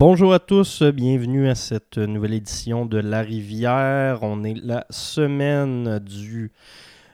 Bonjour 0.00 0.32
à 0.32 0.38
tous, 0.38 0.82
bienvenue 0.82 1.50
à 1.50 1.54
cette 1.54 1.98
nouvelle 1.98 2.32
édition 2.32 2.86
de 2.86 2.96
La 2.96 3.20
Rivière. 3.20 4.20
On 4.22 4.44
est 4.44 4.54
la 4.54 4.86
semaine 4.88 5.98
du 5.98 6.52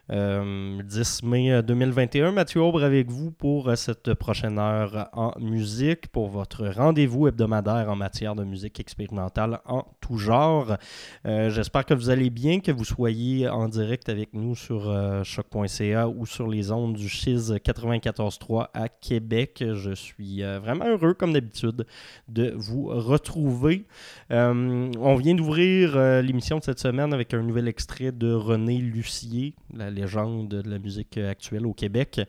10 0.08 0.14
euh, 0.14 0.82
mai 1.24 1.62
2021. 1.64 2.28
Euh, 2.28 2.30
Mathieu 2.30 2.60
Aubre 2.60 2.84
avec 2.84 3.10
vous 3.10 3.32
pour 3.32 3.76
cette 3.76 4.14
prochaine 4.14 4.60
heure 4.60 5.08
en 5.14 5.32
musique, 5.40 6.06
pour 6.12 6.28
votre 6.28 6.68
rendez-vous 6.68 7.26
hebdomadaire 7.26 7.90
en 7.90 7.96
matière 7.96 8.36
de 8.36 8.44
musique 8.44 8.78
expérimentale 8.78 9.58
en 9.64 9.84
genre. 10.14 10.76
J'espère 11.24 11.84
que 11.84 11.94
vous 11.94 12.10
allez 12.10 12.30
bien, 12.30 12.60
que 12.60 12.70
vous 12.70 12.84
soyez 12.84 13.48
en 13.48 13.68
direct 13.68 14.08
avec 14.08 14.32
nous 14.32 14.54
sur 14.54 14.94
choc.ca 15.24 16.08
ou 16.08 16.24
sur 16.26 16.48
les 16.48 16.70
ondes 16.70 16.94
du 16.94 17.08
Chiz 17.08 17.52
94.3 17.52 18.68
à 18.72 18.88
Québec. 18.88 19.64
Je 19.74 19.92
suis 19.92 20.42
vraiment 20.42 20.86
heureux, 20.86 21.14
comme 21.14 21.32
d'habitude, 21.32 21.86
de 22.28 22.54
vous 22.56 22.86
retrouver. 22.86 23.86
on 24.30 25.16
vient 25.16 25.34
d'ouvrir 25.34 26.22
l'émission 26.22 26.58
de 26.58 26.64
cette 26.64 26.78
semaine 26.78 27.12
avec 27.12 27.34
un 27.34 27.42
nouvel 27.42 27.66
extrait 27.68 28.12
de 28.12 28.32
René 28.32 28.78
Lucier, 28.78 29.54
la 29.76 29.90
légende 29.90 30.48
de 30.48 30.68
la 30.68 30.78
musique 30.78 31.18
actuelle 31.18 31.66
au 31.66 31.72
Québec. 31.72 32.20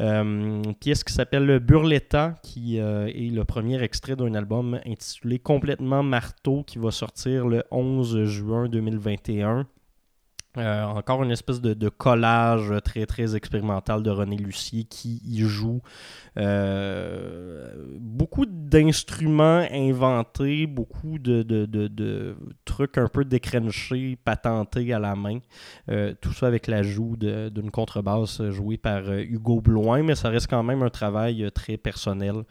Euh, 0.00 0.22
une 0.22 0.74
pièce 0.74 1.04
qui 1.04 1.12
s'appelle 1.12 1.58
Burletta, 1.58 2.34
qui 2.42 2.78
euh, 2.78 3.06
est 3.06 3.32
le 3.32 3.44
premier 3.44 3.82
extrait 3.82 4.16
d'un 4.16 4.34
album 4.34 4.80
intitulé 4.86 5.38
Complètement 5.38 6.02
Marteau, 6.02 6.62
qui 6.62 6.78
va 6.78 6.90
sortir 6.90 7.46
le 7.46 7.64
11 7.70 8.24
juin 8.24 8.68
2021. 8.68 9.66
Euh, 10.58 10.84
encore 10.84 11.22
une 11.22 11.30
espèce 11.30 11.62
de, 11.62 11.88
collage 11.88 12.74
très 12.84 13.06
très 13.06 13.34
expérimental 13.34 14.02
de 14.02 14.10
René 14.10 14.36
Lucier 14.36 14.84
qui 14.84 15.22
y 15.24 15.40
joue 15.40 15.80
euh, 16.36 17.72
beaucoup 17.98 18.44
d'instruments 18.44 19.64
inventés, 19.72 20.66
beaucoup 20.66 21.18
de, 21.18 22.36
trucs 22.66 22.98
un 22.98 23.08
peu 23.08 23.24
décrenchés, 23.24 24.18
patentés 24.22 24.92
à 24.92 24.98
la 24.98 25.16
main. 25.16 25.38
Euh, 25.90 26.12
tout 26.20 26.34
ça 26.34 26.48
avec 26.48 26.66
l'ajout 26.66 27.16
d'une 27.16 27.70
contrebasse 27.70 28.42
jouée 28.50 28.76
par 28.76 29.10
Hugo 29.10 29.62
Bloin, 29.62 30.02
mais 30.02 30.14
ça 30.14 30.28
reste 30.28 30.48
quand 30.48 30.62
même 30.62 30.82
un 30.82 30.90
travail 30.90 31.50
très 31.54 31.78
personnel 31.78 32.44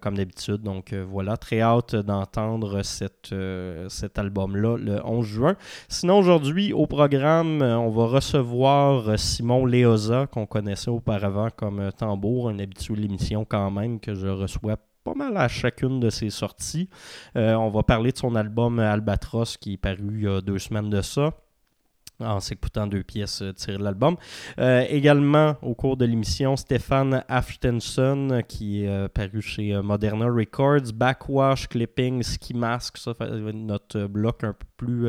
comme 0.00 0.16
d'habitude. 0.16 0.62
Donc 0.62 0.94
voilà, 0.94 1.36
très 1.36 1.60
hâte 1.60 1.96
d'entendre 1.96 2.82
cet 2.82 4.18
album-là 4.18 4.76
le 4.76 5.04
11 5.04 5.26
juin. 5.26 5.56
Sinon 5.88 6.18
aujourd'hui 6.18 6.72
au 6.72 6.86
programme 6.86 7.31
euh, 7.40 7.74
on 7.76 7.90
va 7.90 8.06
recevoir 8.06 9.08
euh, 9.08 9.16
Simon 9.16 9.64
Léoza, 9.64 10.26
qu'on 10.26 10.46
connaissait 10.46 10.90
auparavant 10.90 11.48
comme 11.54 11.80
euh, 11.80 11.90
tambour, 11.90 12.48
un 12.48 12.58
habitué 12.58 12.94
de 12.94 13.00
l'émission 13.00 13.44
quand 13.44 13.70
même, 13.70 14.00
que 14.00 14.14
je 14.14 14.28
reçois 14.28 14.76
pas 15.04 15.14
mal 15.14 15.36
à 15.36 15.48
chacune 15.48 15.98
de 15.98 16.10
ses 16.10 16.30
sorties. 16.30 16.88
on 17.34 17.70
va 17.70 17.82
parler 17.82 18.12
de 18.12 18.18
son 18.18 18.36
album 18.36 18.78
Albatros 18.78 19.56
qui 19.56 19.72
est 19.72 19.76
paru 19.76 20.12
il 20.12 20.22
y 20.22 20.28
a 20.28 20.40
deux 20.40 20.60
semaines 20.60 20.90
de 20.90 21.00
ça 21.00 21.32
en 22.24 22.40
s'écoutant 22.40 22.86
deux 22.86 23.02
pièces 23.02 23.42
euh, 23.42 23.52
tirées 23.52 23.78
de 23.78 23.84
l'album. 23.84 24.16
Euh, 24.58 24.84
également, 24.88 25.56
au 25.62 25.74
cours 25.74 25.96
de 25.96 26.04
l'émission, 26.04 26.56
Stéphane 26.56 27.24
Aftenson, 27.28 28.42
qui 28.46 28.84
est 28.84 28.88
euh, 28.88 29.08
paru 29.08 29.40
chez 29.40 29.80
Moderna 29.82 30.26
Records, 30.26 30.92
Backwash, 30.94 31.68
Clipping, 31.68 32.22
Ski 32.22 32.54
Mask, 32.54 32.96
ça 32.96 33.12
notre 33.54 34.06
bloc 34.06 34.44
un 34.44 34.52
peu 34.52 34.66
plus 34.76 35.08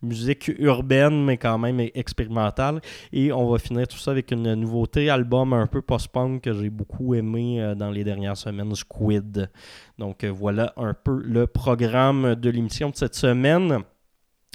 musique 0.00 0.50
urbaine, 0.58 1.24
mais 1.24 1.36
quand 1.36 1.58
même 1.58 1.80
expérimentale. 1.94 2.80
Et 3.12 3.32
on 3.32 3.50
va 3.50 3.58
finir 3.58 3.86
tout 3.86 3.98
ça 3.98 4.12
avec 4.12 4.30
une 4.30 4.54
nouveauté, 4.54 5.10
album 5.10 5.52
un 5.52 5.66
peu 5.66 5.82
post-punk 5.82 6.42
que 6.42 6.52
j'ai 6.52 6.70
beaucoup 6.70 7.14
aimé 7.14 7.74
dans 7.76 7.90
les 7.90 8.04
dernières 8.04 8.36
semaines, 8.36 8.74
Squid. 8.74 9.50
Donc 9.98 10.24
voilà 10.24 10.72
un 10.76 10.94
peu 10.94 11.20
le 11.22 11.46
programme 11.46 12.34
de 12.34 12.50
l'émission 12.50 12.90
de 12.90 12.96
cette 12.96 13.14
semaine. 13.14 13.84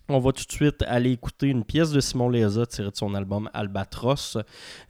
On 0.09 0.19
va 0.19 0.31
tout 0.31 0.45
de 0.45 0.51
suite 0.51 0.83
aller 0.87 1.11
écouter 1.11 1.47
une 1.47 1.65
pièce 1.65 1.91
de 1.91 1.99
Simon 1.99 2.29
Léza 2.29 2.65
tirée 2.65 2.91
de 2.91 2.95
son 2.95 3.13
album 3.13 3.49
Albatros, 3.53 4.37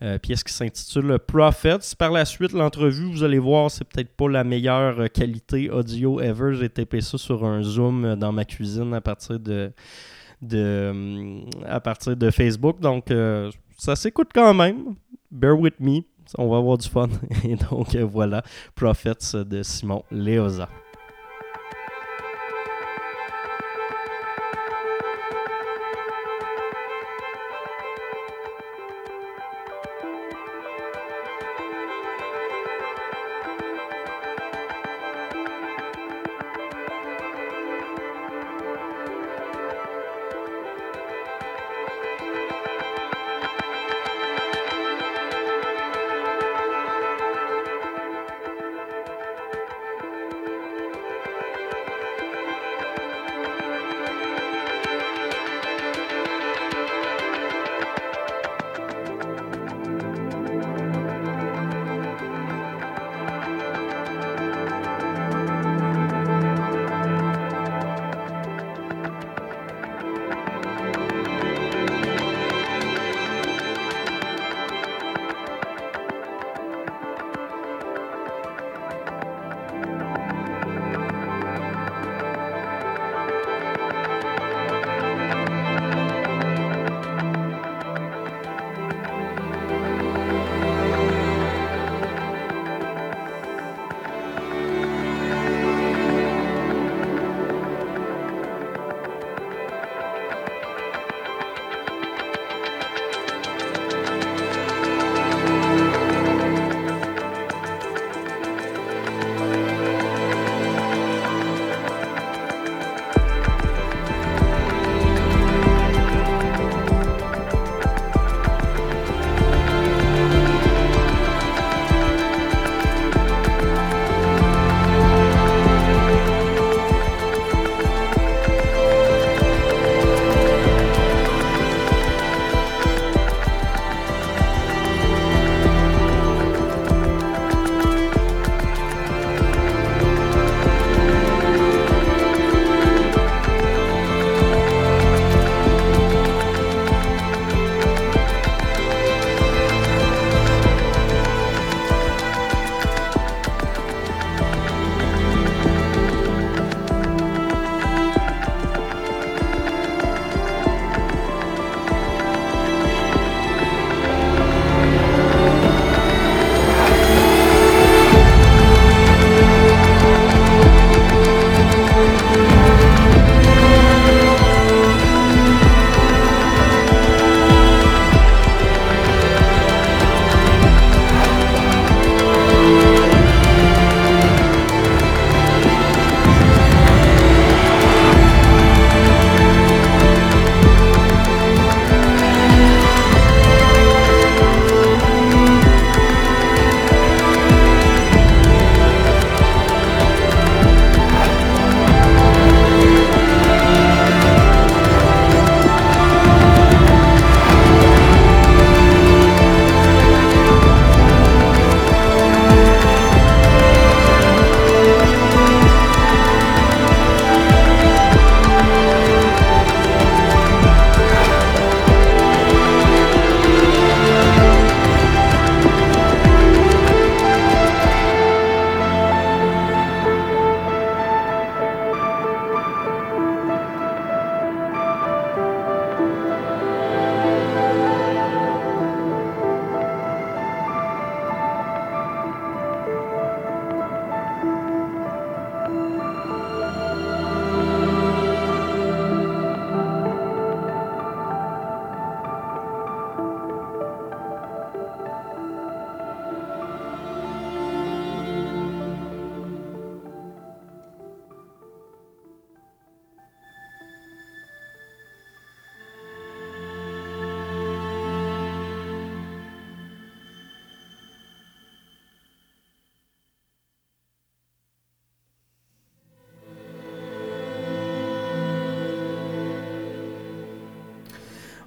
euh, 0.04 0.20
pièce 0.20 0.44
qui 0.44 0.54
s'intitule 0.54 1.18
Prophets. 1.18 1.96
Par 1.98 2.12
la 2.12 2.24
suite, 2.24 2.52
l'entrevue, 2.52 3.12
vous 3.12 3.24
allez 3.24 3.40
voir, 3.40 3.72
c'est 3.72 3.84
peut-être 3.84 4.16
pas 4.16 4.30
la 4.30 4.44
meilleure 4.44 5.12
qualité 5.12 5.72
audio 5.72 6.22
ever. 6.22 6.54
J'ai 6.54 6.70
tapé 6.70 7.02
ça 7.02 7.18
sur 7.18 7.44
un 7.46 7.64
Zoom 7.64 8.16
dans 8.16 8.32
ma 8.32 8.46
cuisine 8.46 8.94
à 8.94 9.02
partir 9.02 9.40
de, 9.40 9.72
de 10.42 12.30
Facebook. 12.32 12.80
Donc, 12.80 13.10
euh, 13.10 13.52
ça 13.78 13.96
s'écoute 13.96 14.30
quand 14.34 14.54
même. 14.54 14.96
Bear 15.32 15.60
with 15.60 15.80
me. 15.80 16.02
On 16.38 16.48
va 16.50 16.58
avoir 16.58 16.78
du 16.78 16.88
fun. 16.88 17.10
Et 17.44 17.56
donc, 17.56 17.96
voilà, 17.96 18.44
Prophets 18.76 19.44
de 19.46 19.64
Simon 19.64 20.04
Léoza. 20.12 20.70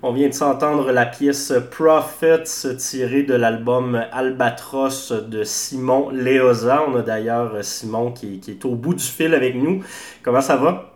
On 0.02 0.12
vient 0.12 0.28
de 0.28 0.34
s'entendre 0.34 0.92
la 0.92 1.04
pièce 1.04 1.52
Prophets 1.70 2.74
tirée 2.78 3.22
de 3.22 3.34
l'album 3.34 4.02
Albatros 4.12 5.12
de 5.12 5.44
Simon 5.44 6.08
Léoza. 6.08 6.82
On 6.88 6.96
a 6.96 7.02
d'ailleurs 7.02 7.62
Simon 7.62 8.10
qui, 8.10 8.40
est 8.48 8.64
au 8.64 8.76
bout 8.76 8.94
du 8.94 9.04
fil 9.04 9.34
avec 9.34 9.54
nous. 9.54 9.84
Comment 10.22 10.40
ça 10.40 10.56
va? 10.56 10.89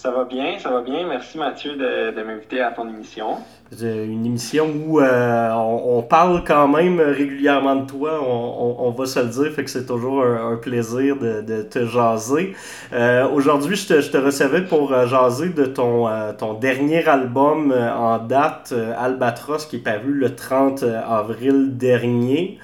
Ça 0.00 0.10
va 0.10 0.24
bien, 0.24 0.58
ça 0.58 0.70
va 0.70 0.80
bien. 0.80 1.06
Merci 1.06 1.36
Mathieu 1.36 1.72
de, 1.72 2.16
de 2.16 2.22
m'inviter 2.22 2.62
à 2.62 2.70
ton 2.70 2.88
émission. 2.88 3.36
Une 3.82 4.24
émission 4.24 4.66
où 4.86 4.98
euh, 4.98 5.50
on, 5.52 6.00
parle 6.00 6.42
quand 6.42 6.68
même 6.68 6.98
régulièrement 7.00 7.76
de 7.76 7.86
toi, 7.86 8.18
on, 8.26 8.76
on, 8.78 8.90
va 8.92 9.04
se 9.04 9.20
le 9.20 9.26
dire, 9.26 9.52
fait 9.52 9.62
que 9.62 9.68
c'est 9.68 9.84
toujours 9.84 10.24
un, 10.24 10.56
plaisir 10.56 11.16
de, 11.16 11.42
de, 11.42 11.60
te 11.60 11.84
jaser. 11.84 12.54
Euh, 12.94 13.28
Aujourd'hui, 13.28 13.76
je 13.76 13.88
te, 13.88 14.00
je 14.00 14.10
te, 14.10 14.16
recevais 14.16 14.62
pour 14.62 14.90
euh, 14.94 15.06
jaser 15.06 15.50
de 15.50 15.66
ton, 15.66 16.08
ton 16.38 16.54
dernier 16.54 17.06
album 17.06 17.70
en 17.70 18.16
date, 18.20 18.72
Albatros, 18.96 19.66
qui 19.66 19.76
est 19.76 19.80
paru 19.80 20.14
le 20.14 20.34
30 20.34 20.82
avril 20.82 21.76
dernier. 21.76 22.58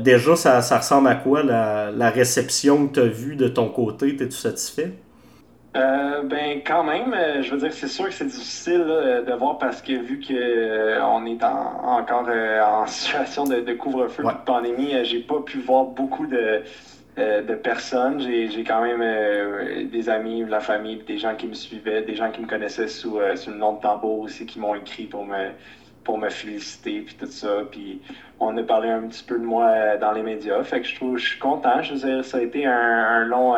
déjà, 0.00 0.36
ça, 0.36 0.60
ça 0.60 0.76
ressemble 0.76 1.08
à 1.08 1.14
quoi 1.14 1.42
la, 1.42 1.90
la 1.90 2.10
réception 2.10 2.88
que 2.88 2.92
tu 2.92 3.00
as 3.00 3.04
vue 3.06 3.36
de 3.36 3.48
ton 3.48 3.70
côté? 3.70 4.14
Es-tu 4.20 4.32
satisfait? 4.32 4.92
Euh, 5.74 6.22
ben 6.24 6.60
quand 6.66 6.84
même, 6.84 7.14
euh, 7.14 7.42
je 7.42 7.50
veux 7.50 7.56
dire 7.56 7.72
c'est 7.72 7.88
sûr 7.88 8.04
que 8.04 8.12
c'est 8.12 8.26
difficile 8.26 8.84
de 9.26 9.32
voir 9.32 9.56
parce 9.56 9.80
que 9.80 9.94
vu 9.94 10.20
que 10.20 10.34
euh, 10.34 11.02
on 11.02 11.24
est 11.24 11.42
encore 11.42 12.28
en 12.28 12.86
situation 12.86 13.44
de, 13.44 13.72
couvre-feu, 13.72 14.22
de 14.22 14.44
pandémie, 14.44 14.92
j'ai 15.04 15.20
pas 15.20 15.40
pu 15.40 15.60
voir 15.60 15.86
beaucoup 15.86 16.26
de, 16.26 16.62
de 17.16 17.54
personnes. 17.54 18.20
J'ai 18.20 18.64
quand 18.64 18.82
même 18.82 19.88
des 19.88 20.10
amis, 20.10 20.44
de 20.44 20.50
la 20.50 20.60
famille, 20.60 21.02
des 21.06 21.16
gens 21.16 21.34
qui 21.36 21.46
me 21.46 21.54
suivaient, 21.54 22.02
des 22.02 22.16
gens 22.16 22.30
qui 22.30 22.42
me 22.42 22.46
connaissaient 22.46 22.88
sous, 22.88 23.18
sous 23.36 23.50
le 23.50 23.56
nom 23.56 23.72
de 23.72 23.80
tambour 23.80 24.20
aussi 24.20 24.44
qui 24.44 24.58
m'ont 24.58 24.74
écrit 24.74 25.04
pour 25.04 25.24
me 25.24 25.48
pour 26.04 26.18
me 26.18 26.28
féliciter 26.28 27.00
puis 27.00 27.14
tout 27.14 27.26
ça. 27.26 27.62
Puis 27.70 28.02
on 28.40 28.54
a 28.58 28.62
parlé 28.62 28.90
un 28.90 29.02
petit 29.02 29.24
peu 29.24 29.38
de 29.38 29.44
moi 29.44 29.96
dans 29.96 30.12
les 30.12 30.22
médias. 30.22 30.62
Fait 30.64 30.82
que 30.82 30.86
je 30.86 30.96
trouve 30.96 31.16
je 31.16 31.28
suis 31.28 31.38
content. 31.38 31.80
Je 31.80 31.94
veux 31.94 32.00
dire, 32.00 32.24
ça 32.26 32.36
a 32.36 32.40
été 32.42 32.66
un, 32.66 32.72
un 32.72 33.24
long 33.24 33.54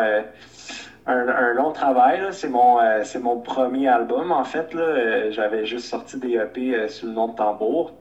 un, 1.06 1.52
long 1.54 1.72
travail. 1.72 2.20
C'est 2.32 2.48
mon, 2.48 2.80
euh, 2.80 3.02
c'est 3.04 3.18
mon 3.18 3.40
premier 3.40 3.88
album, 3.88 4.32
en 4.32 4.44
fait. 4.44 4.72
Là. 4.74 4.82
Euh, 4.82 5.30
j'avais 5.30 5.66
juste 5.66 5.86
sorti 5.86 6.18
des 6.18 6.34
EP 6.34 6.74
euh, 6.74 6.88
sous 6.88 7.06
le 7.06 7.12
nom 7.12 7.28
de 7.28 7.36
Tambour. 7.36 7.92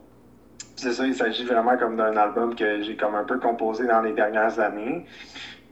C'est 0.76 0.92
ça, 0.92 1.06
il 1.06 1.14
s'agit 1.14 1.44
vraiment 1.44 1.76
comme 1.76 1.96
d'un 1.96 2.16
album 2.16 2.54
que 2.54 2.82
j'ai 2.82 2.96
comme 2.96 3.14
un 3.14 3.24
peu 3.24 3.38
composé 3.38 3.86
dans 3.86 4.00
les 4.00 4.12
dernières 4.12 4.58
années. 4.58 5.06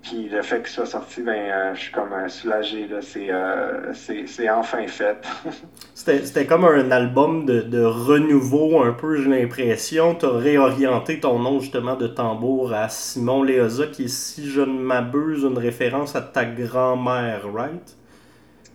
Puis 0.03 0.29
le 0.29 0.43
fait 0.43 0.59
qu'il 0.59 0.69
soit 0.69 0.87
sorti, 0.87 1.23
ben, 1.23 1.33
euh, 1.33 1.75
je 1.75 1.81
suis 1.83 1.93
comme 1.93 2.13
euh, 2.13 2.29
soulagé. 2.29 2.89
Euh, 2.91 3.93
c'est, 3.95 4.51
enfin 4.51 4.85
fait. 4.89 5.17
c'était, 5.95 6.45
comme 6.45 6.65
un 6.65 6.91
album 6.91 7.47
de, 7.47 7.85
renouveau, 7.85 8.83
un 8.83 8.93
peu, 8.93 9.23
j'ai 9.23 9.31
l'impression. 9.31 10.17
Tu 10.17 10.27
as 10.27 10.31
réorienté 10.31 11.21
ton 11.21 11.39
nom 11.39 11.61
justement 11.61 11.95
de 11.95 12.09
tambour 12.09 12.73
à 12.73 12.89
Simon 12.89 13.45
Léoza, 13.45 13.87
qui 13.87 14.05
est, 14.05 14.09
si 14.09 14.51
je 14.51 14.61
ne 14.61 14.77
m'abuse, 14.81 15.45
une 15.45 15.59
référence 15.59 16.17
à 16.17 16.21
ta 16.21 16.45
grand-mère, 16.45 17.43
right? 17.53 17.97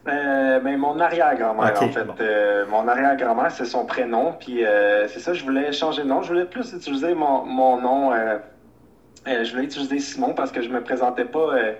ben, 0.05 0.77
mon 0.77 0.97
arrière-grand-mère, 0.97 1.83
en 1.83 1.89
fait. 1.89 2.67
mon 2.69 2.87
arrière-grand-mère, 2.87 3.51
c'est 3.51 3.65
son 3.65 3.85
prénom. 3.85 4.33
Puis 4.39 4.63
c'est 5.09 5.19
ça, 5.19 5.33
je 5.33 5.43
voulais 5.43 5.73
changer 5.73 6.03
de 6.03 6.07
nom. 6.07 6.21
Je 6.21 6.29
voulais 6.29 6.45
plus 6.45 6.71
utiliser 6.71 7.13
mon, 7.13 7.43
mon 7.43 7.81
nom 7.81 8.11
euh, 9.27 9.43
je 9.43 9.51
voulais 9.51 9.65
utiliser 9.65 9.99
Simon 9.99 10.33
parce 10.33 10.51
que 10.51 10.61
je 10.61 10.69
me 10.69 10.81
présentais 10.81 11.25
pas 11.25 11.53
euh, 11.53 11.73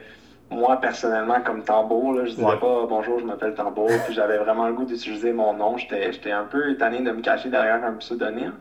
moi 0.49 0.77
personnellement 0.77 1.41
comme 1.41 1.63
tambour. 1.63 2.13
Là. 2.13 2.25
Je 2.25 2.31
disais 2.31 2.43
pas 2.43 2.85
bonjour, 2.87 3.19
je 3.19 3.25
m'appelle 3.25 3.53
tambour. 3.53 3.89
Puis 4.05 4.13
j'avais 4.13 4.37
vraiment 4.37 4.67
le 4.67 4.73
goût 4.73 4.85
d'utiliser 4.85 5.33
mon 5.33 5.53
nom. 5.53 5.77
J'étais 5.77 6.31
un 6.31 6.43
peu 6.43 6.71
étonné 6.71 7.01
de 7.01 7.11
me 7.11 7.21
cacher 7.21 7.49
derrière 7.49 7.83
un 7.83 7.93
pseudonyme. 7.93 8.53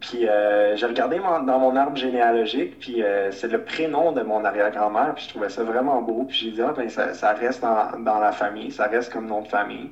Puis 0.00 0.28
euh, 0.28 0.76
j'ai 0.76 0.86
regardé 0.86 1.18
dans 1.18 1.58
mon 1.58 1.74
arbre 1.74 1.96
généalogique, 1.96 2.78
puis 2.78 3.02
c'est 3.32 3.50
le 3.50 3.64
prénom 3.64 4.12
de 4.12 4.22
mon 4.22 4.44
arrière-grand-mère, 4.44 5.14
puis 5.16 5.24
je 5.24 5.30
trouvais 5.30 5.48
ça 5.48 5.64
vraiment 5.64 6.00
beau. 6.02 6.24
Puis 6.28 6.36
j'ai 6.36 6.50
dit, 6.52 6.62
ah 6.62 6.72
ben 6.76 6.88
ça, 6.88 7.14
ça 7.14 7.32
reste 7.32 7.62
dans, 7.62 7.98
dans, 7.98 8.20
la 8.20 8.30
famille, 8.30 8.70
ça 8.70 8.86
reste 8.86 9.12
comme 9.12 9.26
nom 9.26 9.42
de 9.42 9.48
famille. 9.48 9.90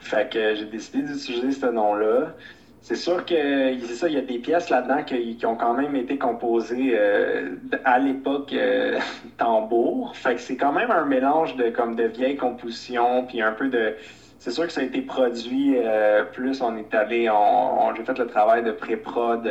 Fait 0.00 0.28
que 0.28 0.56
j'ai 0.56 0.64
décidé 0.64 1.02
d'utiliser 1.02 1.52
ce 1.52 1.66
nom-là. 1.66 2.34
C'est 2.84 2.96
sûr 2.96 3.24
que 3.24 3.78
c'est 3.80 3.94
ça, 3.94 4.08
il 4.08 4.14
y 4.14 4.18
a 4.18 4.20
des 4.20 4.38
pièces 4.38 4.68
là-dedans 4.68 5.04
qui, 5.04 5.46
ont 5.46 5.56
quand 5.56 5.72
même 5.72 5.96
été 5.96 6.18
composées 6.18 6.92
euh, 6.92 7.56
à 7.82 7.98
l'époque 7.98 8.52
euh, 8.52 8.98
tambour. 9.38 10.14
Fait 10.14 10.34
que 10.34 10.40
c'est 10.42 10.58
quand 10.58 10.72
même 10.72 10.90
un 10.90 11.06
mélange 11.06 11.56
de 11.56 11.70
comme 11.70 11.96
de 11.96 12.04
vieilles 12.04 12.36
compositions, 12.36 13.24
puis 13.24 13.40
un 13.40 13.52
peu 13.52 13.68
de. 13.68 13.94
C'est 14.38 14.50
sûr 14.50 14.66
que 14.66 14.72
ça 14.74 14.82
a 14.82 14.84
été 14.84 15.00
produit 15.00 15.76
euh, 15.78 16.24
plus. 16.24 16.60
On 16.60 16.76
est 16.76 16.94
allé, 16.94 17.30
on, 17.30 17.94
j'ai 17.94 18.04
fait 18.04 18.18
le 18.18 18.26
travail 18.26 18.62
de 18.62 18.72
pré-prod 18.72 19.50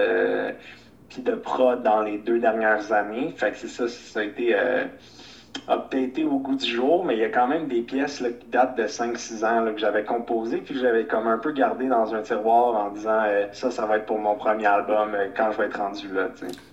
puis 1.10 1.24
de 1.24 1.34
prod 1.34 1.82
dans 1.82 2.04
les 2.04 2.20
deux 2.20 2.38
dernières 2.38 2.92
années. 2.92 3.34
Fait 3.36 3.50
que 3.50 3.58
c'est 3.58 3.68
ça, 3.68 3.88
ça 3.88 4.20
a 4.20 4.24
été 4.24 4.56
updaté 5.70 6.24
au 6.24 6.40
goût 6.40 6.56
du 6.56 6.66
jour, 6.66 7.06
mais 7.06 7.16
il 7.16 7.20
y 7.20 7.24
a 7.24 7.30
quand 7.30 7.48
même 7.48 7.68
des 7.68 7.82
pièces 7.82 8.18
qui 8.18 8.48
datent 8.52 8.78
de 8.78 8.84
5-6 8.84 9.46
ans 9.46 9.74
que 9.74 9.80
j'avais 9.80 10.04
composées, 10.04 10.58
puis 10.58 10.76
que 10.76 10.80
j'avais 10.80 11.06
comme 11.06 11.28
un 11.28 11.38
peu 11.38 11.52
gardé 11.52 11.88
dans 11.88 12.14
un 12.14 12.22
tiroir 12.22 12.76
en 12.76 12.92
disant 12.92 13.22
euh, 13.26 13.46
ça, 13.52 13.72
ça 13.72 13.86
va 13.86 13.98
être 13.98 14.06
pour 14.06 14.20
mon 14.20 14.36
premier 14.36 14.66
album 14.66 15.10
euh, 15.14 15.28
quand 15.36 15.52
je 15.52 15.58
vais 15.58 15.66
être 15.66 15.78
rendu 15.78 16.08
là. 16.14 16.28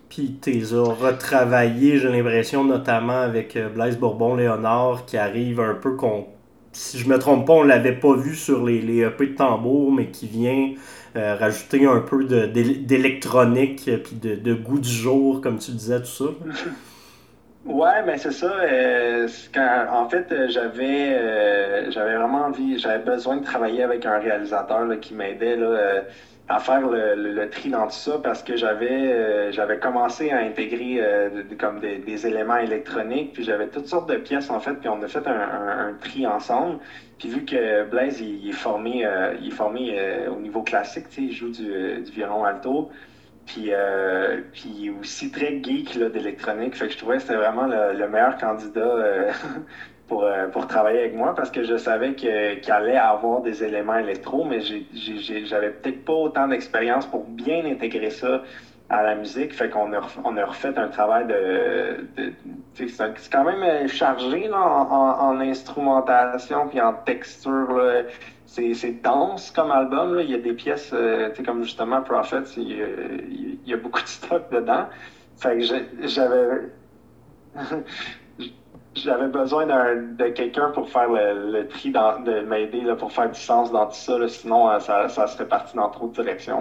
Puis 0.09 0.39
tu 0.43 0.51
les 0.51 0.75
as 0.75 0.83
retravaillés, 0.83 1.99
j'ai 1.99 2.09
l'impression, 2.09 2.65
notamment 2.65 3.21
avec 3.21 3.57
euh, 3.57 3.69
Blaise 3.69 3.97
Bourbon-Léonard, 3.97 5.05
qui 5.07 5.17
arrive 5.17 5.61
un 5.61 5.75
peu 5.75 5.95
qu'on. 5.97 6.27
Si 6.73 6.99
je 6.99 7.09
me 7.09 7.19
trompe 7.19 7.47
pas, 7.47 7.53
on 7.53 7.65
l'avait 7.65 7.99
pas 7.99 8.15
vu 8.15 8.35
sur 8.37 8.65
les, 8.65 8.81
les 8.81 9.01
EP 9.03 9.27
de 9.27 9.35
tambour, 9.35 9.91
mais 9.91 10.07
qui 10.07 10.29
vient 10.29 10.73
rajouter 11.17 11.85
un 11.85 11.99
peu 11.99 12.23
d'électronique 12.23 13.91
puis 14.05 14.15
de, 14.15 14.37
de, 14.37 14.55
goût 14.55 14.79
du 14.79 14.89
jour, 14.89 15.41
comme 15.41 15.59
tu 15.59 15.73
disais, 15.73 15.99
tout 15.99 16.07
ça. 16.07 16.27
Ouais, 17.65 18.03
mais 18.07 18.17
c'est 18.17 18.33
ça. 18.33 18.47
Euh, 18.63 19.29
en 19.91 20.09
fait, 20.09 20.33
euh, 20.33 20.49
j'avais 20.49 21.13
euh, 21.15 21.91
j'avais 21.91 22.17
vraiment 22.17 22.47
envie, 22.47 22.79
j'avais 22.79 23.05
besoin 23.05 23.37
de 23.37 23.45
travailler 23.45 23.83
avec 23.83 24.07
un 24.07 24.19
réalisateur 24.19 24.89
qui 25.01 25.13
m'aidait 25.15 25.59
à 26.49 26.59
faire 26.59 26.81
le, 26.89 27.49
tri 27.51 27.69
dans 27.69 27.87
tout 27.87 27.93
ça 27.93 28.19
parce 28.23 28.43
que 28.43 28.57
j'avais 28.57 29.53
j'avais 29.53 29.79
commencé 29.79 30.31
à 30.31 30.39
intégrer 30.39 31.01
comme 31.59 31.81
des, 31.81 32.27
éléments 32.27 32.57
électroniques, 32.57 33.35
puis 33.35 33.45
j'avais 33.45 33.69
toutes 33.69 33.87
sortes 33.87 34.09
de 34.09 34.17
pièces 34.17 34.51
en 34.51 34.59
fait, 34.61 34.75
puis 34.75 34.89
on 34.89 35.03
a 35.03 35.09
fait 35.09 35.27
un, 35.27 35.95
tri 36.01 36.27
ensemble. 36.27 36.79
Puis 37.19 37.29
vu 37.29 37.45
que 37.45 37.85
Blaise 37.85 38.21
il, 38.21 38.49
est 38.49 38.53
formé 38.53 39.07
il 39.41 39.49
est 39.49 39.51
formé 39.51 40.27
au 40.29 40.41
niveau 40.41 40.63
classique, 40.63 41.07
il 41.19 41.33
joue 41.33 41.51
du, 41.51 42.01
du 42.03 42.11
violon 42.11 42.45
alto. 42.45 42.91
Puis, 43.53 43.71
euh, 43.73 44.43
aussi 45.01 45.33
très 45.33 45.61
geek 45.61 45.99
d'électronique. 45.99 46.77
Fait 46.77 46.87
que 46.87 46.93
je 46.93 46.99
trouvais 46.99 47.17
que 47.17 47.23
c'était 47.23 47.35
vraiment 47.35 47.67
le, 47.67 48.09
meilleur 48.09 48.37
candidat 48.39 48.81
euh, 48.81 49.33
pour, 50.07 50.23
euh, 50.23 50.47
pour 50.47 50.69
travailler 50.69 51.01
avec 51.01 51.15
moi 51.17 51.35
parce 51.35 51.51
que 51.51 51.65
je 51.65 51.77
savais 51.77 52.15
qu'il 52.15 52.31
allait 52.71 52.97
avoir 52.97 53.41
des 53.41 53.65
éléments 53.65 53.97
électro, 53.97 54.45
mais 54.45 54.61
j'avais 54.61 55.71
peut-être 55.71 56.05
pas 56.05 56.13
autant 56.13 56.47
d'expérience 56.47 57.07
pour 57.07 57.25
bien 57.25 57.65
intégrer 57.65 58.11
ça 58.11 58.43
à 58.89 59.03
la 59.03 59.17
musique. 59.17 59.53
Fait 59.53 59.69
qu'on 59.69 59.93
a, 59.95 60.45
refait 60.45 60.79
un 60.79 60.89
travail 60.89 61.27
de. 61.27 62.07
c'est 62.75 63.31
quand 63.33 63.45
même 63.45 63.89
chargé 63.89 64.47
là, 64.47 64.61
en, 64.61 65.29
en, 65.29 65.41
instrumentation 65.41 66.69
puis 66.69 66.81
en 66.81 66.93
texture. 66.93 67.73
Là 67.77 68.03
c'est 68.51 69.03
dense 69.03 69.51
comme 69.51 69.71
album. 69.71 70.17
Là. 70.17 70.23
Il 70.23 70.31
y 70.31 70.35
a 70.35 70.39
des 70.39 70.53
pièces, 70.53 70.91
euh, 70.93 71.31
comme 71.45 71.63
justement 71.63 72.03
Prophet, 72.03 72.43
il, 72.57 73.59
y 73.65 73.73
a 73.73 73.77
beaucoup 73.77 74.03
de 74.03 74.09
stock 74.09 74.51
dedans. 74.51 74.87
Fait 75.39 75.59
que 75.59 75.65
j'avais. 76.07 76.63
j'avais 78.95 79.29
besoin 79.29 79.67
de 79.67 80.29
quelqu'un 80.31 80.71
pour 80.71 80.89
faire 80.91 81.09
le, 81.09 81.69
tri, 81.69 81.93
dans, 81.93 82.21
de 82.21 82.41
m'aider 82.41 82.83
pour 82.99 83.13
faire 83.13 83.31
du 83.31 83.39
sens 83.39 83.71
dans 83.71 83.87
tout 83.87 83.95
ça. 83.95 84.19
sinon, 84.29 84.69
euh, 84.69 84.81
ça, 84.81 85.09
ça 85.09 85.29
serait 85.29 85.47
parti 85.47 85.77
dans 85.77 85.89
trop 85.89 86.09
de 86.09 86.15
directions. 86.15 86.59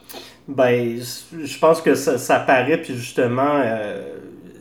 ben, 0.48 0.96
je 0.98 1.58
pense 1.58 1.82
que 1.82 1.94
ça, 1.94 2.40
paraît, 2.40 2.78
puis 2.78 2.94
justement. 2.94 3.60
Euh, 3.64 4.18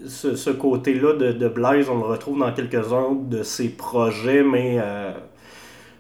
ce, 0.08 0.50
côté-là 0.50 1.14
de, 1.14 1.32
de, 1.32 1.48
Blaise, 1.48 1.88
on 1.88 2.00
le 2.00 2.06
retrouve 2.06 2.40
dans 2.40 2.52
quelques-uns 2.52 3.14
de 3.14 3.44
ses 3.44 3.70
projets, 3.70 4.42
mais 4.42 4.80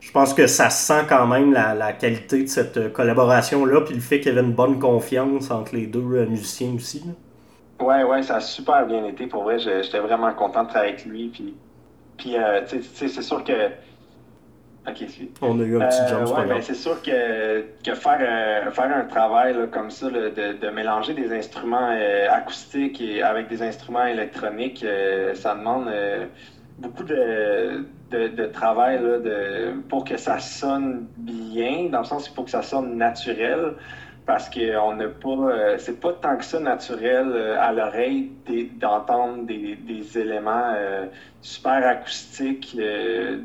je 0.01 0.11
pense 0.11 0.33
que 0.33 0.47
ça 0.47 0.69
sent 0.71 1.05
quand 1.07 1.27
même 1.27 1.53
la, 1.53 1.93
qualité 1.93 2.43
de 2.43 2.47
cette 2.47 2.91
collaboration-là, 2.91 3.81
puis 3.81 3.93
le 3.93 4.01
fait 4.01 4.19
qu'il 4.19 4.33
y 4.33 4.37
avait 4.37 4.45
une 4.45 4.53
bonne 4.53 4.79
confiance 4.79 5.51
entre 5.51 5.75
les 5.75 5.85
deux 5.85 5.99
euh, 5.99 6.25
musiciens 6.25 6.73
aussi. 6.75 7.03
Oui, 7.05 7.13
Ouais, 7.85 8.03
ouais, 8.03 8.21
ça 8.21 8.35
a 8.35 8.39
super 8.41 8.85
bien 8.85 9.05
été. 9.05 9.25
Pour 9.25 9.43
vrai, 9.43 9.57
j'étais 9.57 9.99
vraiment 9.99 10.31
content 10.33 10.63
de 10.63 10.69
travailler 10.69 10.93
avec 10.93 11.05
lui. 11.05 11.29
Puis, 11.29 11.55
puis 12.17 12.37
euh, 12.37 12.61
tu 12.67 12.83
sais, 12.83 13.07
c'est 13.07 13.21
sûr 13.21 13.43
que. 13.43 13.69
Ok, 14.87 14.97
si. 15.07 15.31
On 15.41 15.59
a 15.59 15.63
eu 15.63 15.81
un 15.81 15.87
petit 15.87 16.07
jump, 16.07 16.27
euh, 16.27 16.47
ouais, 16.47 16.61
c'est 16.61 16.75
sûr 16.75 17.01
que, 17.01 17.61
que 17.83 17.95
faire, 17.95 18.73
faire 18.73 18.97
un 18.97 19.05
travail 19.05 19.55
comme 19.71 19.89
ça, 19.89 20.09
de, 20.09 20.29
de, 20.59 20.69
mélanger 20.69 21.13
des 21.13 21.31
instruments 21.31 21.95
acoustiques 22.29 23.01
et 23.01 23.23
avec 23.23 23.47
des 23.47 23.63
instruments 23.63 24.05
électroniques, 24.05 24.85
ça 25.35 25.55
demande 25.55 25.91
beaucoup 26.79 27.03
de 27.03 27.85
de, 28.11 28.45
travail 28.47 28.99
de, 28.99 29.73
pour 29.89 30.03
que 30.03 30.17
ça 30.17 30.39
sonne 30.39 31.07
bien, 31.17 31.89
dans 31.89 31.99
le 31.99 32.05
sens 32.05 32.27
il 32.27 32.35
faut 32.35 32.43
que 32.43 32.51
ça 32.51 32.61
sonne 32.61 32.97
naturel, 32.97 33.75
parce 34.25 34.49
que 34.49 34.77
on 34.77 34.95
n'a 34.95 35.07
pas, 35.07 35.29
euh, 35.29 35.77
c'est 35.77 35.99
pas 35.99 36.13
tant 36.13 36.37
que 36.37 36.45
ça 36.45 36.59
naturel 36.59 37.31
euh, 37.31 37.59
à 37.59 37.71
l'oreille 37.71 38.31
d'entendre 38.79 39.45
des, 39.45 39.75
des, 39.75 40.17
éléments 40.17 40.73
euh, 40.75 41.07
super 41.41 41.87
acoustiques 41.87 42.77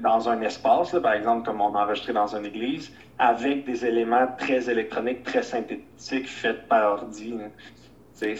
dans 0.02 0.28
un 0.28 0.40
espace, 0.42 0.94
par 1.02 1.14
exemple 1.14 1.46
comme 1.46 1.60
on 1.60 1.74
a 1.74 1.84
enregistré 1.84 2.12
dans 2.12 2.34
une 2.36 2.46
église, 2.46 2.92
avec 3.18 3.64
des 3.64 3.86
éléments 3.86 4.26
très 4.38 4.68
électroniques, 4.68 5.22
très 5.24 5.42
synthétiques 5.42 6.28
faits 6.28 6.68
par 6.68 7.00
ordi. 7.00 7.34
C'est 8.12 8.36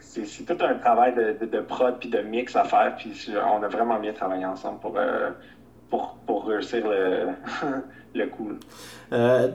c'est 0.00 0.46
tout 0.46 0.64
un 0.64 0.74
travail 0.74 1.14
de, 1.14 1.46
de, 1.46 1.60
prod 1.60 1.96
puis 1.98 2.08
de 2.08 2.18
mix 2.18 2.56
à 2.56 2.64
faire. 2.64 2.94
Puis 2.96 3.12
on 3.36 3.62
a 3.62 3.68
vraiment 3.68 3.98
bien 3.98 4.12
travaillé 4.12 4.44
ensemble 4.44 4.80
pour, 4.80 4.94
euh, 4.96 5.30
pour, 5.90 6.46
réussir 6.46 6.86
le, 6.86 7.28
le 8.14 8.26
coup. 8.26 8.50
Euh, 9.12 9.48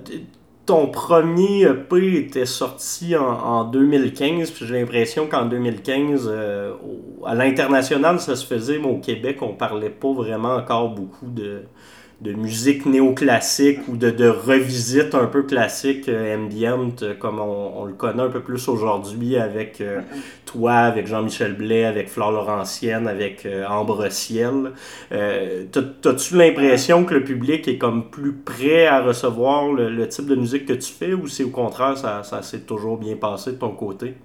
ton 0.65 0.87
premier 0.87 1.63
EP 1.63 2.17
était 2.17 2.45
sorti 2.45 3.15
en, 3.15 3.25
en 3.25 3.63
2015, 3.65 4.51
puis 4.51 4.65
j'ai 4.65 4.79
l'impression 4.79 5.27
qu'en 5.27 5.45
2015, 5.45 6.29
euh, 6.31 6.73
à 7.25 7.33
l'international, 7.33 8.19
ça 8.19 8.35
se 8.35 8.45
faisait, 8.45 8.77
mais 8.77 8.89
au 8.89 8.99
Québec, 8.99 9.41
on 9.41 9.53
parlait 9.53 9.89
pas 9.89 10.13
vraiment 10.13 10.55
encore 10.55 10.89
beaucoup 10.89 11.27
de, 11.27 11.63
de 12.21 12.33
musique 12.33 12.85
néoclassique 12.85 13.79
ou 13.87 13.97
de, 13.97 14.11
de 14.11 14.27
revisite 14.27 15.15
un 15.15 15.25
peu 15.25 15.41
classique 15.41 16.07
euh, 16.07 16.37
ambient 16.37 16.93
euh, 17.01 17.15
comme 17.15 17.39
on, 17.39 17.85
le 17.85 17.93
connaît 17.93 18.21
un 18.21 18.29
peu 18.29 18.41
plus 18.41 18.67
aujourd'hui 18.67 19.37
avec 19.37 19.81
euh, 19.81 20.01
toi, 20.45 20.73
avec 20.73 21.07
Jean-Michel 21.07 21.55
Blais, 21.55 21.83
avec 21.83 22.09
Flore 22.09 22.31
Laurentienne, 22.31 23.07
avec 23.07 23.47
Ambre 23.67 24.09
Ciel. 24.09 24.73
T'as-tu 25.09 26.37
l'impression 26.37 27.05
que 27.05 27.15
le 27.15 27.23
public 27.23 27.67
est 27.67 27.77
comme 27.77 28.09
plus 28.11 28.33
prêt 28.33 28.85
à 28.85 29.01
recevoir 29.01 29.71
le, 29.71 30.07
type 30.07 30.27
de 30.27 30.35
musique 30.35 30.65
que 30.65 30.73
tu 30.73 30.91
fais 30.91 31.13
ou 31.13 31.27
c'est 31.27 31.43
au 31.43 31.49
contraire, 31.49 31.97
ça, 31.97 32.23
ça 32.23 32.41
s'est 32.43 32.61
toujours 32.61 32.97
bien 32.97 33.15
passé 33.15 33.53
de 33.53 33.57
ton 33.57 33.71
côté? 33.71 34.15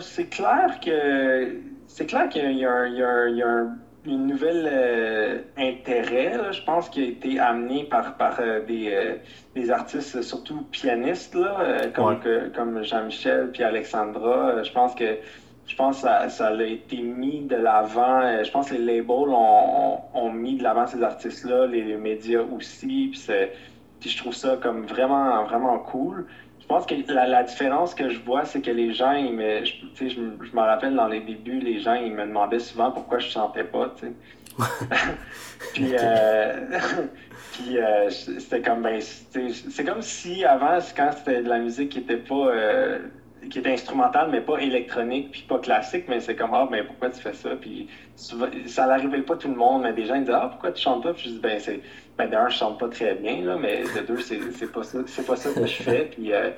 c'est 0.00 0.28
clair 0.28 0.78
que 0.84 1.56
c'est 1.86 2.06
clair 2.06 2.28
qu'il 2.28 2.42
a, 2.42 2.88
y 2.88 3.42
a 3.42 3.48
un 3.48 3.76
une 4.04 4.26
nouvelle 4.26 4.68
euh, 4.70 5.38
intérêt, 5.56 6.52
je 6.52 6.62
pense, 6.64 6.88
qui 6.88 7.02
a 7.02 7.06
été 7.06 7.38
amené 7.38 7.84
par, 7.84 8.16
par 8.16 8.40
euh, 8.40 8.64
des, 8.64 8.90
euh, 8.92 9.14
des, 9.54 9.70
artistes, 9.70 10.22
surtout 10.22 10.62
pianistes, 10.72 11.34
là, 11.34 11.88
comme, 11.94 12.18
comme 12.54 12.82
Jean-Michel 12.82 13.50
puis 13.52 13.62
Alexandra. 13.62 14.62
je 14.62 14.72
pense 14.72 14.94
que 14.94 15.18
je 15.66 15.76
pense 15.76 15.98
ça, 15.98 16.28
ça 16.28 16.48
a 16.48 16.62
été 16.64 16.96
mis 16.98 17.42
de 17.42 17.54
l'avant. 17.54 18.42
Je 18.42 18.50
pense 18.50 18.68
que 18.68 18.74
les 18.74 18.98
labels 18.98 19.30
ont, 19.30 20.00
ont 20.12 20.30
mis 20.32 20.56
de 20.56 20.64
l'avant 20.64 20.86
ces 20.86 21.02
artistes-là, 21.02 21.66
les, 21.66 21.96
médias 21.96 22.42
aussi. 22.42 23.10
Puis, 23.12 23.26
puis 24.00 24.10
je 24.10 24.16
trouve 24.18 24.34
ça 24.34 24.58
comme 24.60 24.84
vraiment, 24.84 25.44
vraiment 25.44 25.78
cool. 25.78 26.26
Je 26.72 26.76
pense 26.78 26.86
que 26.86 27.12
la, 27.12 27.26
la, 27.26 27.42
différence 27.42 27.94
que 27.94 28.08
je 28.08 28.18
vois, 28.20 28.46
c'est 28.46 28.62
que 28.62 28.70
les 28.70 28.94
gens, 28.94 29.12
ils 29.12 29.34
me, 29.34 29.62
je, 29.62 29.74
je, 29.94 30.08
je 30.08 30.56
me 30.56 30.60
rappelle 30.60 30.94
dans 30.94 31.06
les 31.06 31.20
débuts, 31.20 31.60
les 31.60 31.80
gens, 31.80 31.92
ils 31.92 32.14
me 32.14 32.24
demandaient 32.26 32.60
souvent 32.60 32.90
pourquoi 32.90 33.18
je 33.18 33.28
chantais 33.28 33.64
pas, 33.64 33.94
tu 33.94 34.06
sais. 34.06 34.12
puis, 35.74 35.92
euh, 35.92 36.78
puis 37.52 37.78
euh, 37.78 38.08
c'était 38.08 38.62
comme, 38.62 38.80
ben, 38.80 38.98
c'est 39.02 39.84
comme 39.84 40.00
si 40.00 40.46
avant, 40.46 40.78
quand 40.96 41.10
c'était 41.14 41.42
de 41.42 41.48
la 41.50 41.58
musique 41.58 41.90
qui 41.90 41.98
était 41.98 42.16
pas, 42.16 42.46
euh, 42.48 43.00
qui 43.50 43.58
était 43.58 43.72
instrumentale, 43.72 44.28
mais 44.30 44.40
pas 44.40 44.58
électronique, 44.58 45.30
puis 45.32 45.42
pas 45.42 45.58
classique, 45.58 46.04
mais 46.08 46.20
c'est 46.20 46.36
comme, 46.36 46.54
ah, 46.54 46.68
ben, 46.70 46.84
pourquoi 46.86 47.10
tu 47.10 47.20
fais 47.20 47.32
ça? 47.32 47.50
Puis 47.60 47.88
ça 48.66 48.86
n'arrivait 48.86 49.22
pas 49.22 49.36
tout 49.36 49.48
le 49.48 49.54
monde, 49.54 49.82
mais 49.82 49.92
des 49.92 50.06
gens 50.06 50.14
ils 50.14 50.20
disaient, 50.20 50.32
ah, 50.34 50.48
pourquoi 50.50 50.72
tu 50.72 50.82
chantes 50.82 51.02
pas? 51.02 51.12
Puis 51.12 51.24
je 51.24 51.28
dis, 51.30 51.40
ben, 51.40 51.58
c'est, 51.58 51.80
ben, 52.16 52.28
d'un, 52.28 52.48
je 52.48 52.56
chante 52.56 52.78
pas 52.78 52.88
très 52.88 53.14
bien, 53.14 53.42
là, 53.42 53.56
mais 53.60 53.82
de 53.82 54.06
deux, 54.06 54.20
c'est 54.20 54.72
pas 54.72 54.82
ça, 54.82 54.98
c'est 55.06 55.26
pas 55.26 55.36
ça 55.36 55.50
que 55.52 55.66
je 55.66 55.82
fais. 55.82 56.10
Puis, 56.14 56.32
euh, 56.32 56.50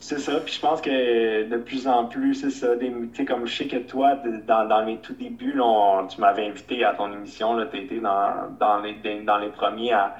c'est 0.00 0.20
ça. 0.20 0.38
Puis 0.40 0.54
je 0.54 0.60
pense 0.60 0.80
que 0.80 1.48
de 1.48 1.56
plus 1.56 1.88
en 1.88 2.06
plus, 2.06 2.34
c'est 2.34 2.50
ça. 2.50 2.76
Des, 2.76 2.92
comme 3.26 3.46
je 3.46 3.56
sais 3.56 3.66
que 3.66 3.78
toi, 3.78 4.16
dans, 4.46 4.66
dans 4.66 4.84
mes 4.84 4.98
tout 4.98 5.14
débuts, 5.14 5.52
là, 5.52 6.06
tu 6.08 6.20
m'avais 6.20 6.46
invité 6.46 6.84
à 6.84 6.94
ton 6.94 7.12
émission. 7.12 7.56
Tu 7.66 7.78
étais 7.78 7.98
dans, 7.98 8.48
dans, 8.60 8.80
les, 8.80 8.94
dans 9.24 9.38
les 9.38 9.48
premiers 9.48 9.92
à, 9.92 10.16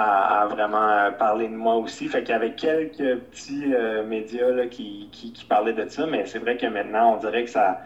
à, 0.00 0.46
vraiment 0.46 1.12
parler 1.18 1.48
de 1.48 1.54
moi 1.54 1.76
aussi. 1.76 2.08
Fait 2.08 2.22
qu'il 2.22 2.30
y 2.30 2.36
avait 2.36 2.54
quelques 2.54 3.18
petits 3.20 3.74
euh, 3.74 4.04
médias 4.04 4.50
là, 4.50 4.66
qui, 4.66 5.08
qui, 5.12 5.32
qui, 5.32 5.44
parlaient 5.44 5.72
de 5.72 5.88
ça, 5.88 6.06
mais 6.06 6.26
c'est 6.26 6.38
vrai 6.38 6.56
que 6.56 6.66
maintenant, 6.66 7.14
on 7.14 7.16
dirait 7.16 7.44
que 7.44 7.50
ça, 7.50 7.80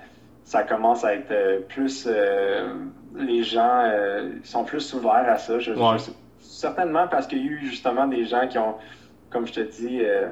ça 0.44 0.62
commence 0.62 1.04
à 1.04 1.14
être 1.14 1.30
euh, 1.30 1.60
plus 1.68 2.06
les 3.14 3.42
gens 3.42 3.82
euh, 3.84 4.30
sont 4.42 4.64
plus 4.64 4.92
ouverts 4.94 5.28
à 5.28 5.38
ça. 5.38 5.54
certainement 6.38 7.08
parce 7.08 7.26
qu'il 7.26 7.38
y 7.38 7.48
a 7.48 7.52
eu 7.52 7.66
justement 7.66 8.06
des 8.06 8.24
gens 8.24 8.46
qui 8.48 8.58
ont, 8.58 8.76
comme 9.30 9.46
je 9.46 9.52
te 9.52 9.60
dis, 9.60 10.00
euh, 10.02 10.28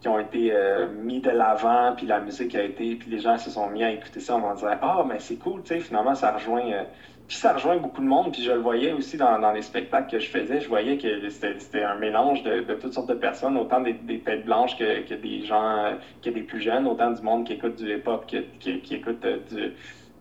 qui 0.00 0.08
ont 0.08 0.18
été 0.18 0.50
euh, 0.52 0.88
mis 0.88 1.20
de 1.20 1.30
l'avant, 1.30 1.94
puis 1.96 2.06
la 2.06 2.20
musique 2.20 2.54
a 2.54 2.62
été, 2.62 2.96
puis 2.96 3.10
les 3.10 3.18
gens 3.18 3.38
se 3.38 3.50
sont 3.50 3.68
mis 3.70 3.82
à 3.82 3.90
écouter 3.90 4.20
ça 4.20 4.36
en 4.36 4.54
disant 4.54 4.68
Ah, 4.82 5.04
mais 5.06 5.18
c'est 5.18 5.36
cool, 5.36 5.62
tu 5.62 5.74
sais, 5.74 5.80
finalement, 5.80 6.14
ça 6.14 6.32
rejoint. 6.32 6.84
Puis 7.26 7.36
ça 7.36 7.54
rejoint 7.54 7.78
beaucoup 7.78 8.02
de 8.02 8.06
monde, 8.06 8.32
puis 8.32 8.42
je 8.42 8.52
le 8.52 8.60
voyais 8.60 8.92
aussi 8.92 9.16
dans, 9.16 9.38
dans 9.38 9.52
les 9.52 9.62
spectacles 9.62 10.10
que 10.10 10.18
je 10.18 10.28
faisais. 10.28 10.60
Je 10.60 10.68
voyais 10.68 10.98
que 10.98 11.28
c'était 11.30 11.82
un 11.82 11.96
mélange 11.96 12.42
de, 12.42 12.60
de, 12.60 12.74
toutes 12.74 12.92
sortes 12.92 13.08
de 13.08 13.14
personnes, 13.14 13.56
autant 13.56 13.80
des, 13.80 13.94
des 13.94 14.20
têtes 14.20 14.44
blanches 14.44 14.76
que, 14.76 15.00
que, 15.08 15.14
des 15.14 15.44
gens, 15.44 15.94
que 16.22 16.30
des 16.30 16.42
plus 16.42 16.60
jeunes, 16.60 16.86
autant 16.86 17.10
du 17.10 17.22
monde 17.22 17.44
qui 17.46 17.54
écoute 17.54 17.76
du 17.76 17.94
hip-hop, 17.94 18.26
qui, 18.26 18.42
qui, 18.60 18.80
qui, 18.80 18.94
écoute 18.96 19.24
du 19.50 19.72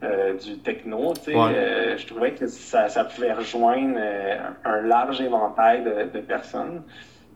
euh, 0.04 0.34
du 0.34 0.58
techno, 0.58 1.14
euh, 1.30 1.98
je 1.98 2.08
trouvais 2.08 2.34
que 2.34 2.48
ça, 2.48 2.90
ça 2.90 3.06
pouvait 3.06 3.32
rejoindre 3.32 3.96
euh, 3.98 4.36
un 4.66 4.82
large 4.82 5.22
éventail 5.22 5.84
de, 5.84 6.20
personnes. 6.20 6.84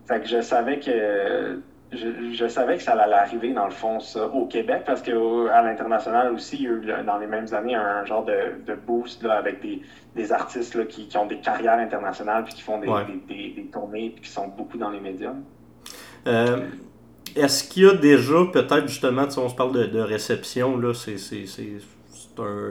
Fait 0.06 0.20
que 0.20 0.28
je 0.28 0.42
savais 0.42 0.80
que 0.80 1.62
je, 1.92 2.48
savais 2.48 2.78
que 2.78 2.84
ça 2.84 2.94
allait 2.94 3.14
arriver 3.14 3.54
dans 3.54 3.66
le 3.66 3.72
fond 3.72 4.00
ça, 4.00 4.28
au 4.28 4.46
Québec 4.46 4.84
parce 4.86 5.02
qu'à 5.02 5.62
l'international 5.62 6.34
aussi, 6.34 6.58
il 6.58 6.64
y 6.64 6.68
a 6.68 6.72
eu 6.72 7.04
dans 7.06 7.18
les 7.18 7.28
mêmes 7.28 7.48
années 7.54 7.76
un 7.76 8.06
genre 8.06 8.26
de, 8.26 8.62
de 8.66 8.76
boost 8.76 9.24
là, 9.24 9.36
avec 9.36 9.62
des, 9.62 9.82
des 10.16 10.32
artistes 10.32 10.76
là, 10.76 10.86
qui, 10.86 11.08
qui, 11.08 11.18
ont 11.18 11.26
des 11.26 11.40
carrières 11.40 11.80
internationales 11.80 12.44
puis 12.44 12.56
qui 12.56 12.62
font 12.62 12.80
des, 12.80 12.88
des, 13.28 13.54
des, 13.56 13.70
tournées 13.72 14.10
puis 14.10 14.24
qui 14.24 14.30
sont 14.30 14.48
beaucoup 14.48 14.78
dans 14.78 14.90
les 14.90 15.00
médias. 15.00 15.34
Est-ce 17.36 17.64
qu'il 17.70 17.84
y 17.84 17.88
a 17.88 17.94
déjà 17.94 18.36
peut-être 18.52 18.88
justement, 18.88 19.26
on 19.38 19.50
se 19.50 19.56
parle 19.56 19.74
de, 19.74 19.84
de 19.86 20.00
réception, 20.00 20.78
là, 20.78 20.94
c'est 20.94 21.18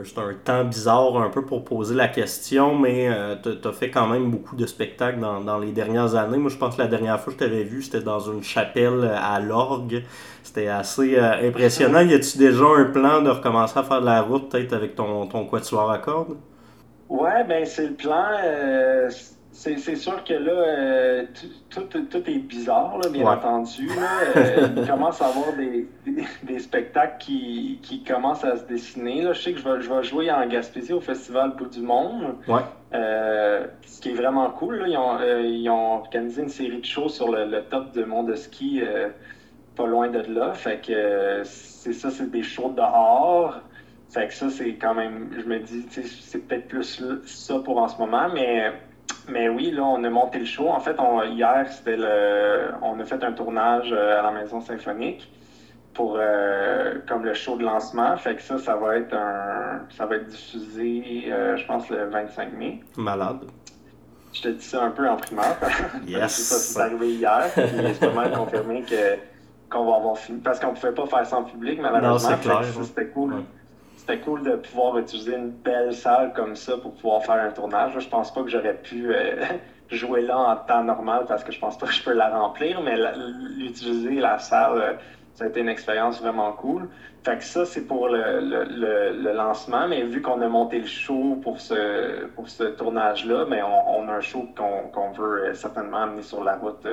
c'est 0.03 0.19
un, 0.19 0.33
temps 0.33 0.63
bizarre 0.63 1.17
un 1.17 1.29
peu 1.29 1.43
pour 1.45 1.63
poser 1.63 1.95
la 1.95 2.07
question, 2.07 2.77
mais 2.77 3.09
euh, 3.09 3.35
tu 3.41 3.67
as 3.67 3.71
fait 3.71 3.89
quand 3.89 4.07
même 4.07 4.31
beaucoup 4.31 4.55
de 4.55 4.65
spectacles 4.65 5.19
dans, 5.19 5.59
les 5.59 5.71
dernières 5.71 6.15
années. 6.15 6.37
Moi, 6.37 6.49
je 6.49 6.57
pense 6.57 6.75
que 6.75 6.81
la 6.81 6.87
dernière 6.87 7.19
fois 7.19 7.33
que 7.33 7.39
je 7.39 7.45
t'avais 7.45 7.63
vu, 7.63 7.81
c'était 7.81 8.01
dans 8.01 8.19
une 8.19 8.43
chapelle 8.43 9.11
à 9.15 9.39
l'orgue. 9.39 10.03
C'était 10.43 10.67
assez 10.67 11.17
euh, 11.17 11.47
impressionnant. 11.47 12.01
Y 12.01 12.13
a-tu 12.13 12.37
déjà 12.37 12.65
un 12.65 12.85
plan 12.85 13.21
de 13.21 13.29
recommencer 13.29 13.77
à 13.79 13.83
faire 13.83 14.01
de 14.01 14.05
la 14.05 14.21
route, 14.21 14.49
peut-être 14.49 14.73
avec 14.73 14.95
ton, 14.95 15.27
ton 15.27 15.45
quatuor 15.45 15.91
à 15.91 15.97
cordes? 15.97 16.37
Ouais, 17.09 17.43
ben 17.47 17.65
c'est 17.65 17.87
le 17.87 17.93
plan. 17.93 18.25
Euh, 18.43 19.09
c'est 19.57 19.95
sûr 19.95 20.23
que 20.23 20.33
là, 20.33 20.51
euh, 20.51 21.25
tout, 21.71 21.81
tout, 21.81 22.29
est 22.29 22.37
bizarre, 22.37 22.99
là, 22.99 23.09
bien 23.09 23.25
entendu. 23.25 23.89
Euh, 24.35 24.67
il 24.75 24.87
commence 24.87 25.21
à 25.21 25.27
avoir 25.27 25.53
des, 25.53 25.87
des, 26.43 26.59
spectacles 26.59 27.17
qui, 27.19 27.79
qui, 27.81 28.03
commencent 28.03 28.43
à 28.43 28.57
se 28.57 28.65
dessiner. 28.65 29.23
Là. 29.23 29.33
Je 29.33 29.41
sais 29.41 29.53
que 29.53 29.59
je 29.59 29.67
vais, 29.67 29.81
je 29.81 29.91
vais 29.91 30.03
jouer 30.03 30.31
en 30.31 30.45
Gaspésie 30.47 30.93
au 30.93 30.99
Festival 30.99 31.55
Bout 31.55 31.67
du 31.67 31.81
Monde. 31.81 32.35
Ouais. 32.47 32.61
Euh, 32.93 33.65
ce 33.85 34.01
qui 34.01 34.09
est 34.09 34.13
vraiment 34.13 34.49
cool. 34.51 34.75
Là. 34.75 34.87
Ils, 34.87 34.97
ont, 34.97 35.19
ils, 35.43 35.69
ont, 35.69 35.95
organisé 35.99 36.43
une 36.43 36.49
série 36.49 36.79
de 36.79 36.85
shows 36.85 37.09
sur 37.09 37.31
le, 37.31 37.61
top 37.63 37.93
de 37.93 38.03
mont 38.03 38.23
de 38.23 38.35
ski, 38.35 38.81
pas 39.75 39.87
loin 39.87 40.09
de 40.09 40.19
là. 40.31 40.53
Fait 40.53 40.85
que 40.85 41.41
c'est 41.43 41.93
ça, 41.93 42.11
c'est 42.11 42.29
des 42.29 42.43
shows 42.43 42.73
dehors. 42.75 43.59
Fait 44.09 44.27
que 44.27 44.33
ça, 44.33 44.49
c'est 44.49 44.73
quand 44.75 44.93
même, 44.93 45.29
je 45.37 45.45
me 45.45 45.59
dis, 45.59 45.85
c'est 45.89 46.47
peut-être 46.47 46.67
plus 46.67 47.01
ça 47.25 47.59
pour 47.59 47.77
en 47.79 47.87
ce 47.87 47.97
moment, 47.97 48.27
mais 48.33 48.71
mais 49.27 49.49
oui, 49.49 49.71
là, 49.71 49.83
on 49.83 50.03
a 50.03 50.09
monté 50.09 50.39
le 50.39 50.45
show. 50.45 50.69
En 50.69 50.79
fait, 50.79 50.95
hier, 51.33 51.65
c'était 51.69 51.97
le, 51.97 52.71
on 52.81 52.99
a 52.99 53.05
fait 53.05 53.23
un 53.23 53.33
tournage 53.33 53.89
euh, 53.91 54.19
à 54.19 54.23
la 54.23 54.31
Maison 54.31 54.61
Symphonique 54.61 55.29
pour 55.93 56.17
euh, 56.17 56.95
comme 57.07 57.25
le 57.25 57.33
show 57.33 57.57
de 57.57 57.63
lancement. 57.63 58.15
Fait 58.17 58.35
que 58.35 58.41
ça, 58.41 58.57
ça 58.57 58.75
va 58.75 58.97
être 58.97 59.13
un, 59.13 59.81
ça 59.97 60.05
va 60.05 60.15
être 60.15 60.27
diffusé, 60.27 61.25
euh, 61.27 61.57
je 61.57 61.65
pense, 61.65 61.89
le 61.89 62.05
25 62.05 62.53
mai. 62.53 62.79
Malade. 62.95 63.45
Je 64.33 64.41
te 64.43 64.47
dis 64.49 64.63
ça 64.63 64.83
un 64.83 64.91
peu 64.91 65.09
en 65.09 65.17
primaire. 65.17 65.57
Yes. 66.07 66.31
ça, 66.31 66.55
c'est 66.55 66.79
arrivé 66.79 67.09
hier. 67.13 67.43
C'est 67.53 67.99
pas 67.99 68.11
mal 68.13 68.31
confirmé 68.31 68.83
que 68.83 69.17
qu'on 69.69 69.85
va 69.85 69.97
avoir 69.97 70.17
fini. 70.17 70.39
Parce 70.39 70.59
qu'on 70.59 70.73
pouvait 70.73 70.93
pas 70.93 71.07
faire 71.07 71.25
ça 71.25 71.37
en 71.37 71.43
public, 71.43 71.81
malheureusement. 71.81 72.29
Non, 72.29 72.37
c'est 72.41 72.47
clair. 72.47 72.63
C'était 72.83 73.07
cool 73.07 73.43
c'était 74.07 74.21
cool 74.21 74.43
de 74.43 74.55
pouvoir 74.55 74.97
utiliser 74.97 75.35
une 75.35 75.49
belle 75.49 75.93
salle 75.93 76.31
comme 76.33 76.55
ça 76.55 76.77
pour 76.77 76.93
pouvoir 76.93 77.25
faire 77.25 77.43
un 77.43 77.51
tournage. 77.51 77.91
Je 77.99 78.07
pense 78.07 78.33
pas 78.33 78.41
que 78.41 78.49
j'aurais 78.49 78.75
pu 78.75 79.13
euh, 79.13 79.43
jouer 79.89 80.21
là 80.21 80.37
en 80.37 80.55
temps 80.55 80.83
normal 80.83 81.25
parce 81.27 81.43
que 81.43 81.51
je 81.51 81.59
pense 81.59 81.77
pas 81.77 81.87
que 81.87 81.93
je 81.93 82.03
peux 82.03 82.13
la 82.13 82.29
remplir, 82.29 82.81
mais 82.81 82.95
l'utiliser 83.57 84.15
la 84.15 84.39
salle, 84.39 84.81
euh, 84.81 84.93
ça 85.33 85.43
a 85.43 85.47
été 85.47 85.59
une 85.59 85.67
expérience 85.67 86.21
vraiment 86.21 86.53
cool. 86.53 86.87
Fait 87.25 87.37
que 87.37 87.43
ça, 87.43 87.65
c'est 87.65 87.85
pour 87.85 88.07
le, 88.07 89.33
lancement, 89.33 89.89
mais 89.89 90.03
vu 90.03 90.21
qu'on 90.21 90.41
a 90.41 90.47
monté 90.47 90.79
le 90.79 90.87
show 90.87 91.37
pour 91.43 91.59
ce, 91.59 92.27
pour 92.27 92.47
ce 92.47 92.63
tournage-là, 92.63 93.45
mais 93.49 93.61
on, 93.61 94.07
a 94.07 94.13
un 94.13 94.21
show 94.21 94.47
qu'on 94.55 95.11
veut 95.11 95.53
certainement 95.53 96.03
amener 96.03 96.21
sur 96.21 96.43
la 96.45 96.55
route. 96.55 96.87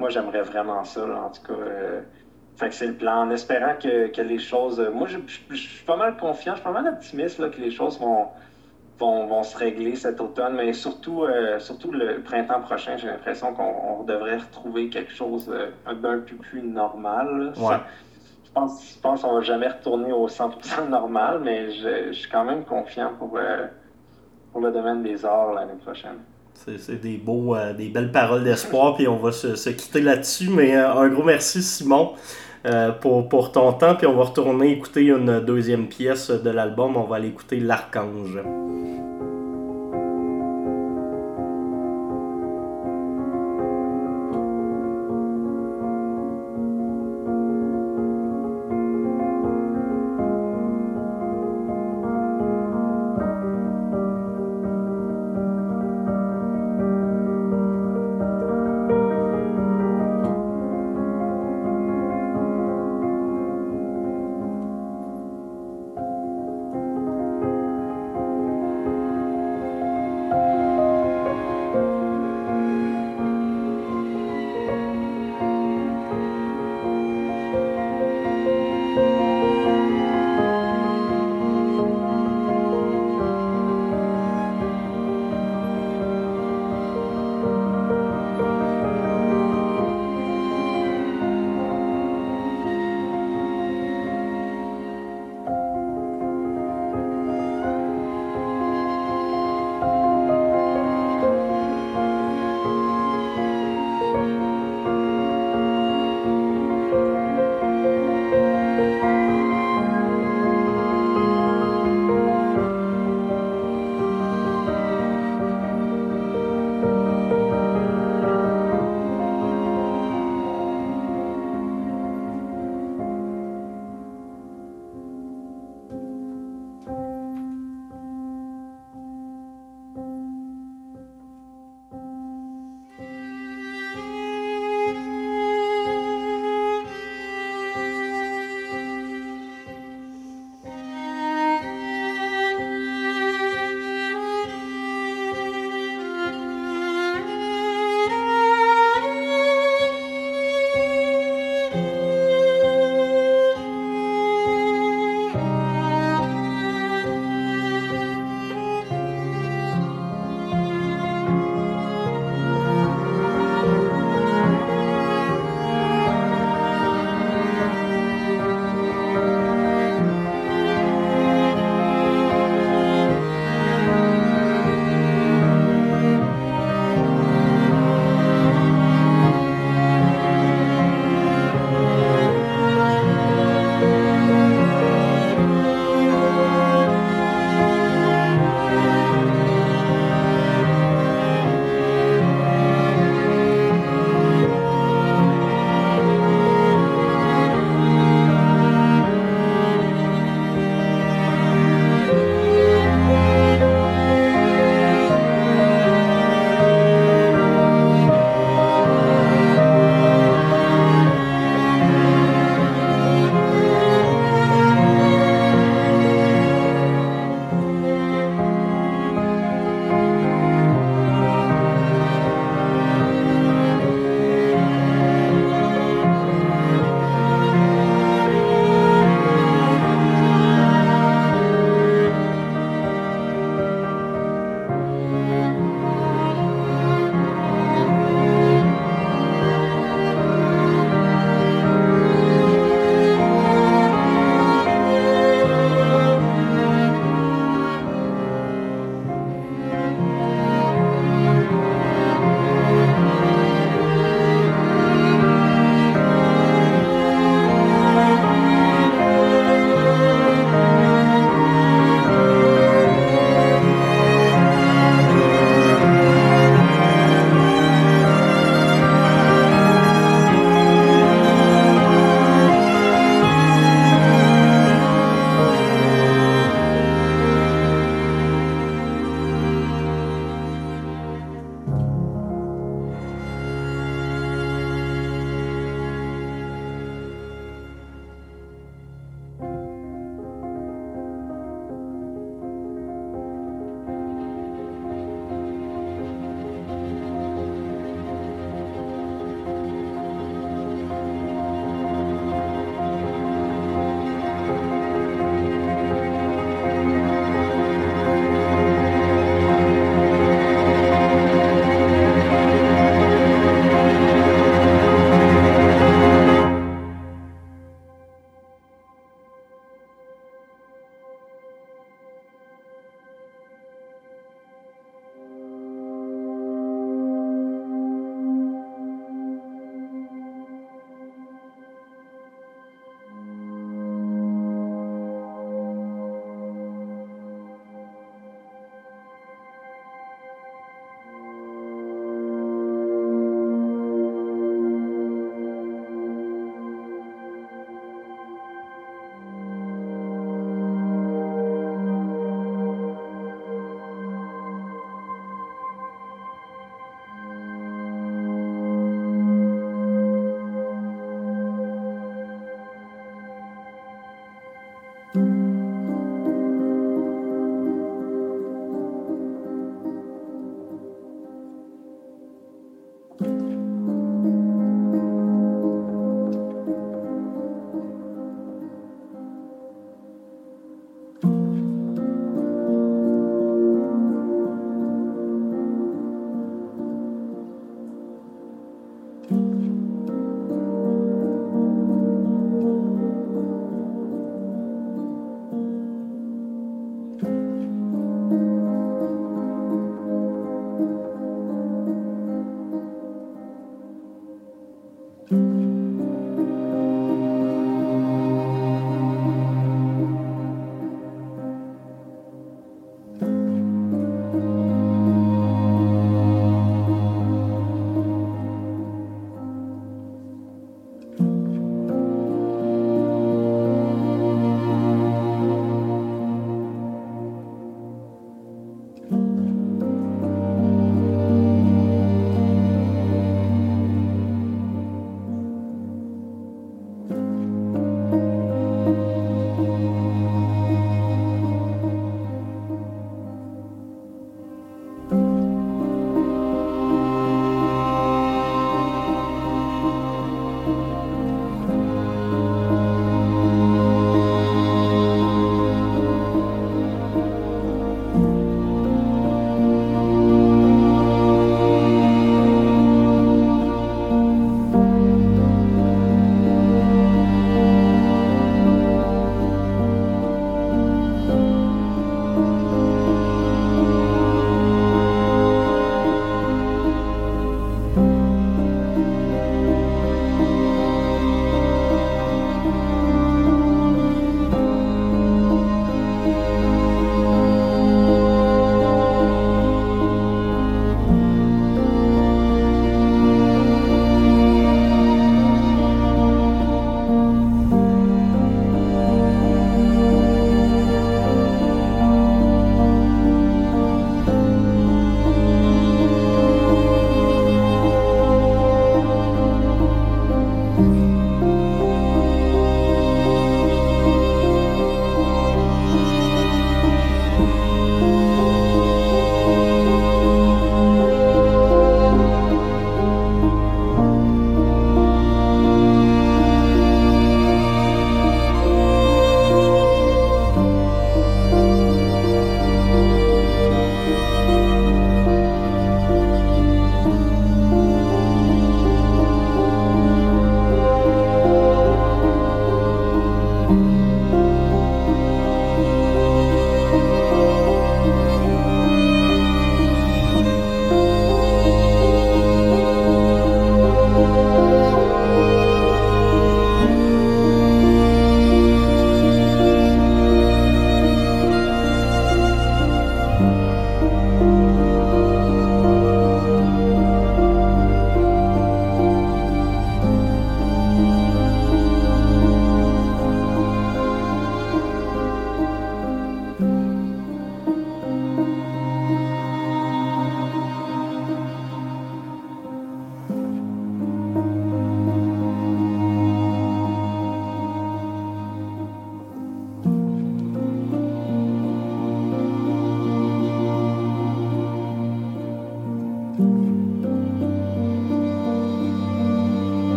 moi, 0.00 0.10
j'aimerais 0.10 0.42
vraiment 0.42 0.82
ça, 0.82 1.02
en 1.02 1.30
tout 1.30 1.42
cas. 1.42 1.60
Fait 2.56 2.68
que 2.68 2.74
c'est 2.74 2.86
le 2.86 2.94
plan, 2.94 3.22
en 3.22 3.30
espérant 3.30 3.74
que, 3.80 4.20
les 4.20 4.38
choses. 4.38 4.80
Moi, 4.94 5.08
je, 5.08 5.56
suis 5.56 5.84
pas 5.84 5.96
mal 5.96 6.16
confiant, 6.16 6.52
je 6.52 6.60
suis 6.60 6.64
pas 6.64 6.72
mal 6.72 6.86
optimiste 6.86 7.38
là, 7.38 7.48
que 7.48 7.60
les 7.60 7.72
choses 7.72 7.98
vont, 7.98 8.28
vont, 8.98 9.42
se 9.42 9.56
régler 9.56 9.96
cet 9.96 10.20
automne, 10.20 10.54
mais 10.54 10.72
surtout, 10.72 11.24
euh, 11.24 11.58
surtout 11.58 11.90
le 11.90 12.20
printemps 12.20 12.60
prochain, 12.60 12.96
j'ai 12.96 13.08
l'impression 13.08 13.52
qu'on 13.54 14.04
devrait 14.04 14.36
retrouver 14.36 14.88
quelque 14.88 15.12
chose 15.12 15.50
euh, 15.52 15.94
d'un 15.94 16.20
peu 16.20 16.36
plus 16.36 16.62
normal. 16.62 17.52
je 17.56 18.50
pense, 18.52 18.94
je 18.94 19.00
pense 19.00 19.22
qu'on 19.22 19.34
va 19.34 19.40
jamais 19.40 19.68
retourner 19.68 20.12
au 20.12 20.28
100% 20.28 20.88
normal, 20.88 21.40
mais 21.42 21.72
je, 21.72 22.12
suis 22.12 22.30
quand 22.30 22.44
même 22.44 22.64
confiant 22.64 23.14
pour, 23.18 23.36
euh, 23.36 23.66
pour 24.52 24.60
le 24.60 24.70
domaine 24.70 25.02
des 25.02 25.24
arts 25.24 25.54
l'année 25.54 25.78
prochaine. 25.82 26.18
C'est 26.54 27.00
des 27.00 27.18
beaux, 27.18 27.54
des 27.76 27.88
belles 27.88 28.10
paroles 28.10 28.42
d'espoir, 28.42 28.96
puis 28.96 29.06
on 29.06 29.18
va 29.18 29.32
se, 29.32 29.54
se 29.54 29.68
quitter 29.70 30.00
là-dessus. 30.00 30.48
Mais 30.48 30.74
un 30.74 31.08
gros 31.08 31.22
merci, 31.22 31.62
Simon. 31.62 32.12
Euh, 32.66 32.92
pour, 32.92 33.28
pour 33.28 33.52
ton 33.52 33.74
temps. 33.74 33.94
Puis 33.94 34.06
on 34.06 34.16
va 34.16 34.24
retourner 34.24 34.72
écouter 34.72 35.02
une 35.02 35.40
deuxième 35.40 35.86
pièce 35.86 36.30
de 36.30 36.48
l'album. 36.48 36.96
On 36.96 37.04
va 37.04 37.16
aller 37.16 37.28
écouter 37.28 37.60
L'Archange. 37.60 38.38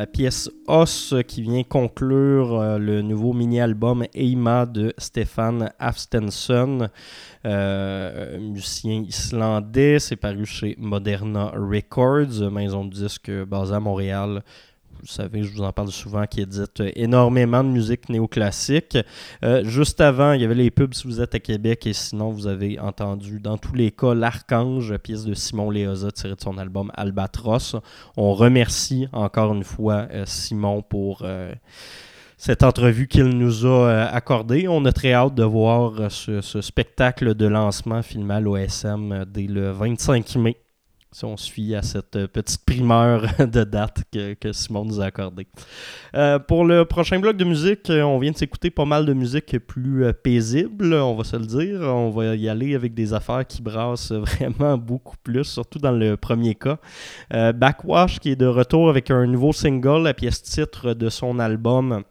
La 0.00 0.06
pièce 0.06 0.48
Os 0.66 1.14
qui 1.28 1.42
vient 1.42 1.62
conclure 1.62 2.58
euh, 2.58 2.78
le 2.78 3.02
nouveau 3.02 3.34
mini-album 3.34 4.06
Eima 4.14 4.64
de 4.64 4.94
Stefan 4.96 5.74
Afstenson, 5.78 6.88
euh, 7.44 8.38
musicien 8.38 9.04
islandais. 9.06 9.98
C'est 9.98 10.16
paru 10.16 10.46
chez 10.46 10.74
Moderna 10.78 11.52
Records, 11.54 12.50
maison 12.50 12.86
de 12.86 12.94
disques 12.94 13.30
basée 13.44 13.74
à 13.74 13.80
Montréal 13.80 14.42
vous 15.00 15.06
savez, 15.06 15.42
je 15.42 15.52
vous 15.52 15.62
en 15.62 15.72
parle 15.72 15.90
souvent, 15.90 16.26
qui 16.26 16.40
édite 16.42 16.82
énormément 16.94 17.64
de 17.64 17.68
musique 17.68 18.08
néoclassique. 18.08 18.98
Euh, 19.44 19.64
juste 19.64 20.00
avant, 20.00 20.32
il 20.32 20.42
y 20.42 20.44
avait 20.44 20.54
les 20.54 20.70
pubs 20.70 20.94
si 20.94 21.06
vous 21.06 21.20
êtes 21.20 21.34
à 21.34 21.38
Québec, 21.38 21.86
et 21.86 21.92
sinon, 21.92 22.30
vous 22.30 22.46
avez 22.46 22.78
entendu, 22.78 23.40
dans 23.40 23.58
tous 23.58 23.74
les 23.74 23.90
cas, 23.90 24.14
L'Archange, 24.14 24.96
pièce 24.98 25.24
de 25.24 25.34
Simon 25.34 25.70
Léoza 25.70 26.10
tirée 26.10 26.34
de 26.34 26.40
son 26.40 26.58
album 26.58 26.90
Albatros. 26.94 27.76
On 28.16 28.34
remercie 28.34 29.08
encore 29.12 29.54
une 29.54 29.64
fois 29.64 30.06
euh, 30.12 30.24
Simon 30.26 30.82
pour 30.82 31.22
euh, 31.24 31.52
cette 32.36 32.62
entrevue 32.62 33.08
qu'il 33.08 33.28
nous 33.28 33.66
a 33.66 34.04
accordée. 34.04 34.68
On 34.68 34.84
a 34.84 34.92
très 34.92 35.12
hâte 35.12 35.34
de 35.34 35.44
voir 35.44 36.10
ce, 36.10 36.40
ce 36.40 36.60
spectacle 36.60 37.34
de 37.34 37.46
lancement 37.46 38.02
filmé 38.02 38.34
à 38.34 38.40
l'OSM 38.40 39.24
dès 39.26 39.46
le 39.46 39.70
25 39.70 40.36
mai 40.36 40.56
si 41.12 41.24
on 41.24 41.36
fie 41.36 41.74
à 41.74 41.82
cette 41.82 42.14
euh, 42.14 42.28
petite 42.28 42.64
primeur 42.64 43.22
de 43.38 43.64
date 43.64 44.04
que, 44.12 44.52
Simon 44.52 44.84
nous 44.84 45.00
a 45.00 45.06
accordée. 45.06 45.46
Euh, 46.14 46.38
pour 46.38 46.64
le 46.64 46.84
prochain 46.84 47.18
bloc 47.18 47.36
de 47.36 47.44
musique, 47.44 47.90
euh, 47.90 48.02
on 48.02 48.18
vient 48.18 48.30
de 48.30 48.36
s'écouter 48.36 48.70
pas 48.70 48.84
mal 48.84 49.06
de 49.06 49.12
musique 49.12 49.58
plus 49.58 50.12
paisible, 50.14 50.94
on 50.94 51.16
va 51.16 51.24
se 51.24 51.36
le 51.36 51.46
dire. 51.46 51.80
On 51.80 52.10
va 52.10 52.36
y 52.36 52.48
aller 52.48 52.74
avec 52.74 52.94
des 52.94 53.12
affaires 53.12 53.44
qui 53.46 53.60
brassent 53.60 54.12
vraiment 54.38 54.78
beaucoup 54.78 55.16
plus, 55.22 55.44
surtout 55.44 55.80
dans 55.80 55.92
le 55.92 56.16
premier 56.16 56.54
cas. 56.54 56.78
Backwash 57.30 58.20
qui 58.20 58.30
est 58.30 58.36
de 58.36 58.46
retour 58.46 58.88
avec 58.88 59.10
un 59.10 59.26
nouveau 59.26 59.52
single, 59.52 60.02
la 60.02 60.14
pièce 60.14 60.42
titre 60.42 60.94
de 60.94 61.08
son 61.08 61.38
album 61.38 62.04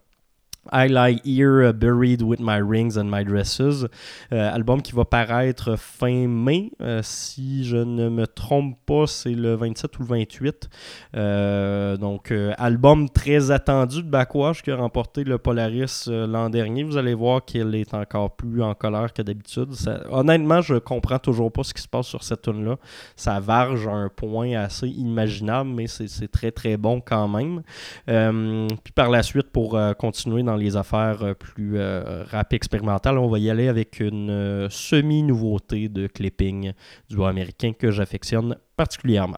I 0.71 0.87
Lie 0.87 1.19
Here 1.23 1.69
uh, 1.69 1.73
Buried 1.73 2.21
with 2.21 2.39
My 2.39 2.59
Rings 2.59 2.97
and 2.97 3.05
My 3.05 3.23
Dresses, 3.23 3.85
euh, 4.31 4.53
album 4.53 4.81
qui 4.81 4.91
va 4.91 5.05
paraître 5.05 5.77
fin 5.77 6.27
mai. 6.27 6.71
Euh, 6.81 7.01
si 7.01 7.63
je 7.63 7.77
ne 7.77 8.09
me 8.09 8.27
trompe 8.27 8.77
pas, 8.85 9.07
c'est 9.07 9.33
le 9.33 9.55
27 9.55 9.97
ou 9.97 10.01
le 10.03 10.07
28. 10.07 10.69
Euh, 11.15 11.97
donc, 11.97 12.33
album 12.57 13.09
très 13.09 13.51
attendu 13.51 14.03
de 14.03 14.09
Backwash 14.09 14.61
qui 14.61 14.71
a 14.71 14.75
remporté 14.75 15.23
le 15.23 15.37
Polaris 15.37 16.07
l'an 16.07 16.49
dernier. 16.49 16.83
Vous 16.83 16.97
allez 16.97 17.13
voir 17.13 17.43
qu'il 17.43 17.73
est 17.75 17.93
encore 17.93 18.35
plus 18.35 18.61
en 18.61 18.73
colère 18.73 19.13
que 19.13 19.21
d'habitude. 19.21 19.69
Honnêtement, 20.11 20.61
je 20.61 20.75
comprends 20.75 21.19
toujours 21.19 21.51
pas 21.51 21.63
ce 21.63 21.73
qui 21.73 21.81
se 21.81 21.87
passe 21.87 22.07
sur 22.07 22.23
cette 22.23 22.41
tune 22.43 22.65
là 22.65 22.75
Ça 23.15 23.39
varge 23.39 23.87
à 23.87 23.91
un 23.91 24.09
point 24.09 24.53
assez 24.53 24.87
imaginable, 24.87 25.69
mais 25.73 25.87
c'est 25.87 26.31
très 26.31 26.51
très 26.51 26.77
bon 26.77 27.01
quand 27.01 27.27
même. 27.27 27.61
puis 28.05 28.93
par 28.93 29.09
la 29.09 29.23
suite, 29.23 29.49
pour 29.51 29.79
continuer 29.97 30.43
dans 30.43 30.58
les 30.59 30.75
affaires 30.75 31.23
euh, 31.23 31.33
plus 31.33 31.77
euh, 31.77 32.23
rap 32.29 32.53
expérimentales, 32.53 33.17
on 33.17 33.29
va 33.29 33.39
y 33.39 33.49
aller 33.49 33.67
avec 33.67 33.99
une 33.99 34.29
euh, 34.29 34.69
semi-nouveauté 34.69 35.89
de 35.89 36.07
clipping 36.07 36.73
du 37.09 37.23
américain 37.23 37.73
que 37.73 37.91
j'affectionne 37.91 38.57
particulièrement. 38.77 39.37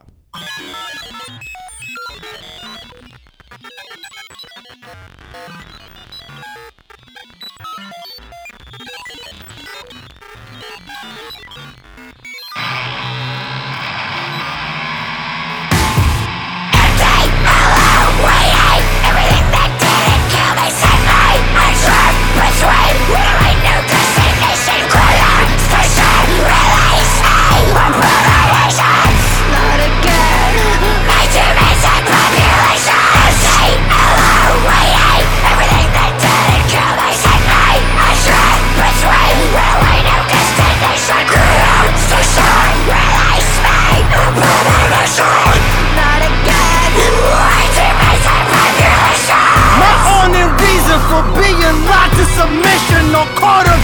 For 51.12 51.24
being 51.36 51.78
locked 51.92 52.16
submission 52.40 53.12
of 53.12 53.28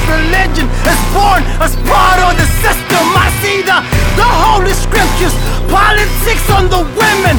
religion 0.08 0.64
is 0.88 1.02
born 1.12 1.43
as 1.60 1.76
part 1.84 2.20
of 2.24 2.32
the 2.39 2.48
system. 2.64 3.04
I 3.20 3.28
see 3.43 3.60
the, 3.68 3.78
the 4.16 4.28
holy 4.48 4.72
scriptures, 4.72 5.36
politics 5.68 6.48
on 6.48 6.72
the 6.72 6.88
women, 6.95 7.36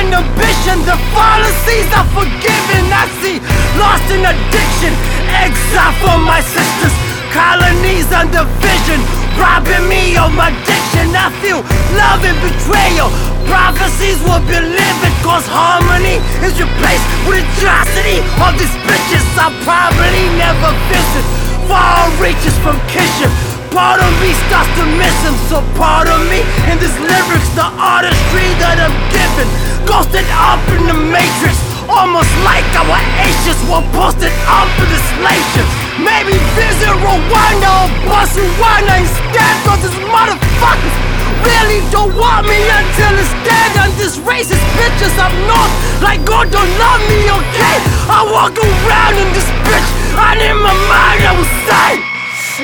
and 0.00 0.16
ambition. 0.16 0.80
The 0.88 0.96
fallacies 1.12 1.88
are 1.92 2.08
forgiven. 2.16 2.84
I 2.88 3.04
see 3.20 3.36
lost 3.76 4.08
in 4.08 4.24
addiction, 4.24 4.92
exile 5.28 5.92
my 6.24 6.40
sisters, 6.40 6.94
colonies 7.36 8.08
and 8.16 8.32
division, 8.32 9.00
robbing 9.38 9.88
me 9.88 10.16
of 10.16 10.32
my 10.34 10.50
diction. 10.66 11.14
I 11.14 11.30
feel 11.42 11.60
love 11.96 12.22
and 12.24 12.38
betrayal. 12.42 13.12
Prophecies 13.46 14.20
will 14.24 14.40
be 14.48 14.56
living 14.56 15.14
Cause 15.20 15.44
harmony 15.48 16.20
is 16.40 16.56
replaced 16.56 17.04
with 17.28 17.44
atrocity 17.44 18.24
All 18.40 18.52
these 18.56 18.72
bitches 18.88 19.24
I 19.36 19.52
probably 19.64 20.24
never 20.40 20.72
visit 20.88 21.24
Far 21.68 22.08
reaches 22.20 22.56
from 22.64 22.80
kinship 22.88 23.32
Part 23.72 24.00
of 24.00 24.12
me 24.20 24.32
starts 24.48 24.70
to 24.80 24.84
miss 24.96 25.16
him 25.24 25.36
So 25.52 25.60
part 25.76 26.08
of 26.08 26.20
me 26.32 26.40
in 26.72 26.80
these 26.80 26.96
lyrics 26.96 27.50
The 27.52 27.68
artistry 27.76 28.48
that 28.64 28.80
I'm 28.80 28.96
given 29.12 29.48
Ghosted 29.84 30.26
up 30.32 30.60
in 30.72 30.88
the 30.88 30.96
matrix 30.96 31.73
Almost 31.88 32.32
like 32.48 32.64
our 32.80 32.96
ashes 33.20 33.60
were 33.68 33.84
posted 33.92 34.32
up 34.48 34.72
in 34.80 34.88
the 34.88 35.00
slation 35.12 35.66
Maybe 36.00 36.32
visit 36.56 36.96
Rwanda 36.96 37.68
or 37.84 37.88
Botswana 38.08 39.04
instead 39.04 39.54
Cause 39.68 39.84
these 39.84 40.00
motherfuckers 40.08 40.96
really 41.44 41.84
don't 41.92 42.16
want 42.16 42.48
me 42.48 42.56
until 42.56 43.12
it's 43.20 43.34
dead 43.44 43.70
And 43.84 43.92
this 44.00 44.16
racist 44.24 44.64
bitches 44.80 45.12
up 45.20 45.32
north 45.44 45.72
Like 46.00 46.24
God 46.24 46.48
don't 46.48 46.72
love 46.80 47.04
me, 47.04 47.28
okay? 47.28 47.76
I 48.08 48.24
walk 48.32 48.56
around 48.56 49.14
in 49.20 49.28
this 49.36 49.48
bitch 49.68 49.88
And 50.16 50.40
in 50.40 50.56
my 50.64 50.72
mind 50.88 51.20
I 51.20 51.32
will 51.36 51.52
say 51.68 51.90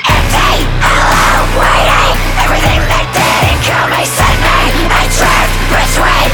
Empty, 0.00 0.64
hello, 0.80 1.44
waiting 1.60 2.16
Everything 2.40 2.80
that 2.88 3.06
didn't 3.12 3.60
kill 3.68 3.84
me 3.92 4.02
sent 4.08 4.38
me 4.48 4.88
I 4.88 5.04
drift 5.12 5.52
between 5.76 6.30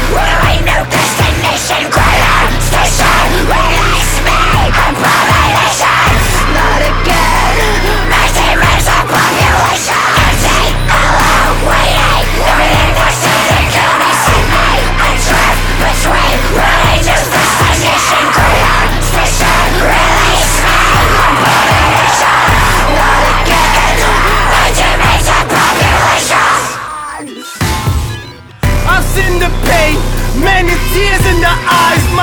ain't 0.47 0.63
no 0.63 0.87
destination 0.87 2.06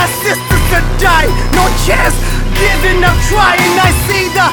My 0.04 0.12
sisters 0.20 0.68
are 0.76 0.84
die. 1.00 1.32
no 1.56 1.64
chance, 1.88 2.12
giving 2.60 3.00
up, 3.00 3.16
trying. 3.32 3.72
I 3.80 3.88
see 4.04 4.28
the 4.36 4.44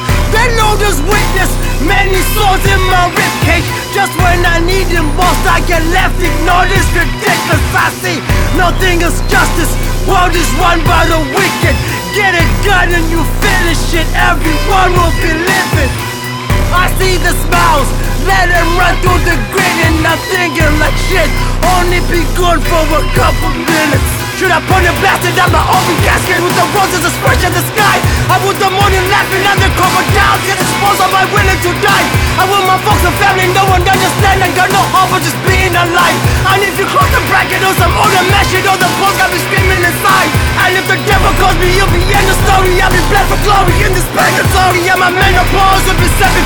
loaders 0.56 0.96
witness, 1.04 1.52
many 1.84 2.16
souls 2.32 2.64
in 2.64 2.80
my 2.88 3.12
ribcage. 3.12 3.68
Just 3.92 4.16
when 4.16 4.40
I 4.48 4.64
need 4.64 4.88
them 4.88 5.04
most, 5.12 5.44
I 5.44 5.60
get 5.68 5.84
left 5.92 6.16
ignored. 6.24 6.72
It's 6.72 6.88
ridiculous. 6.96 7.60
I 7.76 7.92
see 8.00 8.18
nothing 8.56 9.04
is 9.04 9.20
justice. 9.28 9.68
World 10.08 10.32
is 10.32 10.48
run 10.56 10.80
by 10.88 11.04
the 11.04 11.20
wicked. 11.20 11.76
Get 12.16 12.32
a 12.32 12.44
gun 12.64 12.88
and 12.88 13.04
you 13.12 13.20
finish 13.44 13.92
it. 13.92 14.08
Everyone 14.16 14.96
will 14.96 15.12
be 15.20 15.36
living. 15.36 15.92
I 16.72 16.88
see 16.96 17.20
the 17.20 17.36
smiles, 17.44 17.92
let 18.24 18.48
them 18.48 18.68
run 18.80 18.96
through 19.04 19.20
the 19.28 19.36
grid 19.52 19.76
and 19.84 20.00
I'm 20.00 20.16
thinking 20.32 20.72
like 20.80 20.96
shit. 21.12 21.28
Only 21.76 22.00
be 22.08 22.24
good 22.40 22.64
for 22.64 22.84
a 22.88 23.04
couple 23.12 23.52
minutes. 23.52 24.21
Should 24.42 24.50
I 24.50 24.58
burn 24.66 24.82
and 24.82 24.98
blasted 24.98 25.38
on 25.38 25.54
my 25.54 25.62
open 25.62 25.94
casket 26.02 26.42
With 26.42 26.50
the 26.58 26.66
roses 26.74 26.98
that 27.06 27.14
spread 27.14 27.38
in 27.46 27.54
the 27.54 27.62
sky. 27.62 28.02
I 28.26 28.42
want 28.42 28.58
the 28.58 28.74
morning 28.74 29.06
laughing 29.06 29.38
and 29.38 29.54
the 29.54 29.70
crocodiles 29.78 30.42
Yet 30.42 30.58
it's 30.58 30.74
false, 30.82 30.98
am 30.98 31.14
I 31.14 31.30
willing 31.30 31.62
to 31.62 31.70
die? 31.78 32.06
I 32.42 32.50
want 32.50 32.66
my 32.66 32.74
folks 32.82 33.06
and 33.06 33.14
family, 33.22 33.46
no 33.54 33.62
one 33.70 33.86
understand 33.86 34.42
I 34.42 34.50
got 34.58 34.66
no 34.74 34.82
hope 34.90 35.14
for 35.14 35.22
just 35.22 35.38
being 35.46 35.70
alive. 35.70 36.18
And 36.50 36.58
if 36.66 36.74
you 36.74 36.90
cross 36.90 37.06
the 37.14 37.22
bracket 37.30 37.62
or 37.62 37.70
some 37.78 37.94
other 37.94 38.24
mesh 38.34 38.50
You 38.50 38.66
know 38.66 38.74
the 38.74 38.90
bones 38.98 39.14
got 39.14 39.30
me 39.30 39.38
screaming 39.46 39.78
inside. 39.78 40.30
And 40.58 40.74
if 40.74 40.90
the 40.90 40.98
devil 41.06 41.30
calls 41.38 41.54
me, 41.62 41.78
you'll 41.78 41.94
be 41.94 42.02
end 42.02 42.26
the 42.26 42.34
story. 42.42 42.82
I'll 42.82 42.90
be 42.90 42.98
blessed 43.14 43.30
for 43.30 43.38
glory 43.46 43.78
in 43.86 43.94
this 43.94 44.08
purgatory. 44.10 44.90
I'm 44.90 45.06
a 45.06 45.10
man 45.14 45.38
of 45.38 45.46
war 45.54 45.71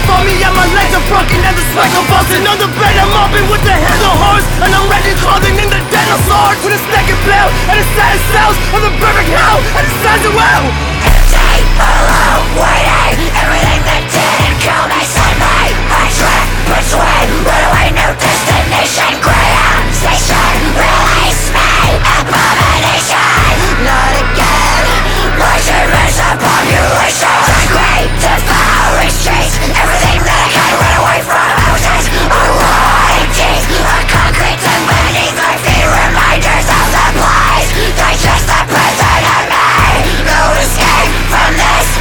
for 0.07 0.21
me, 0.23 0.39
and 0.41 0.55
my 0.55 0.67
legs 0.73 0.95
are 0.95 1.07
broken 1.11 1.43
and 1.43 1.55
the 1.59 1.65
spike 1.75 1.95
are 1.99 2.07
busted. 2.07 2.47
On 2.47 2.59
the 2.63 2.71
bed, 2.79 2.95
I'm 2.97 3.11
mobbing 3.11 3.47
with 3.51 3.63
the 3.67 3.75
head 3.75 4.01
of 4.07 4.15
horse 4.23 4.47
And 4.63 4.71
I'm 4.71 4.87
ready 4.87 5.11
clothing 5.19 5.59
in 5.59 5.67
the 5.67 5.83
dinosaurs 5.91 6.59
With 6.63 6.79
a 6.79 6.81
snake 6.87 7.11
and 7.11 7.21
blue, 7.27 7.49
and 7.67 7.77
the 7.83 7.87
sad 7.99 8.17
cells 8.31 8.57
Of 8.71 8.81
the 8.87 8.93
perfect 9.03 9.31
hell, 9.35 9.59
and 9.75 9.83
the 9.83 9.95
size 10.07 10.25
of 10.25 10.35
well. 10.39 10.65
Empty, 11.03 11.59
hollow, 11.75 12.39
waiting 12.55 13.35
Everything 13.35 13.83
that 13.83 14.03
didn't 14.07 14.59
count, 14.63 14.91
I 14.95 15.03
said 15.03 15.35
my 15.43 15.67
hatred 15.91 16.47
runaway, 17.43 17.91
no 17.99 18.07
destination 18.15 19.13
Graham 19.19 19.85
station, 19.91 20.55
release 20.79 21.51
me 21.51 21.99
Abomination? 22.21 23.36
Not 23.85 24.13
again. 24.17 24.57
Everything 29.77 30.21
that 30.23 30.39
I 30.41 30.49
can 30.55 30.73
run 30.79 30.95
away 31.03 31.21
from. 31.27 31.43
Houses, 31.67 32.07
teeth 33.67 34.07
concrete 34.09 34.61
Reminders 35.87 36.67
of 36.71 36.87
the 36.93 37.07
place 37.19 37.69
Digest 37.97 38.47
the 38.47 38.61
present 38.71 39.25
of 39.37 39.43
me 39.51 40.25
No 40.25 40.41
escape 40.61 41.13
from 41.29 41.51
this 41.57 41.96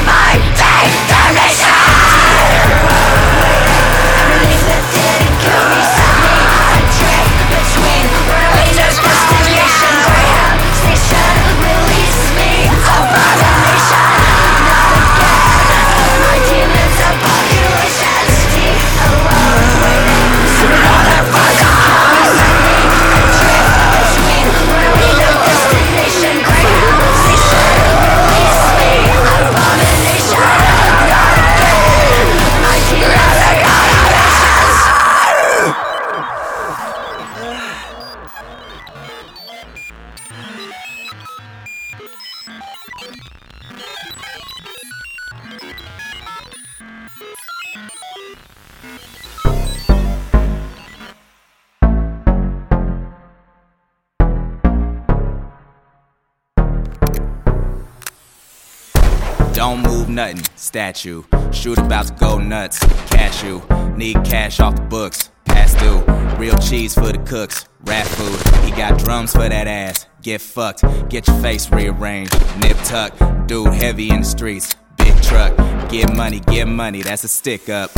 nothing, 60.16 60.41
statue. 60.55 61.24
Shoot 61.51 61.78
about 61.78 62.07
to 62.07 62.13
go 62.13 62.39
nuts, 62.39 62.80
cashew. 63.07 63.61
Need 63.95 64.24
cash 64.24 64.59
off 64.61 64.76
the 64.76 64.82
books, 64.82 65.30
past 65.43 65.78
due. 65.80 65.99
Real 66.39 66.57
cheese 66.57 66.93
for 66.93 67.11
the 67.11 67.20
cooks, 67.20 67.68
rat 67.84 68.07
food. 68.07 68.66
He 68.66 68.72
got 68.72 68.97
drums 68.97 69.34
for 69.34 69.47
that 69.47 69.68
ass. 69.68 70.07
Get 70.22 70.41
fucked, 70.41 70.84
get 71.09 71.28
your 71.28 71.39
face 71.41 71.70
rearranged. 71.70 72.34
Nip 72.59 72.78
tuck, 72.84 73.13
dude 73.47 73.74
heavy 73.74 74.09
in 74.09 74.22
the 74.22 74.26
streets. 74.26 74.76
Big 74.97 75.22
truck, 75.22 75.55
get 75.89 76.16
money, 76.16 76.39
get 76.39 76.68
money, 76.68 77.01
that's 77.01 77.24
a 77.26 77.28
stick 77.28 77.70
up. 77.70 77.91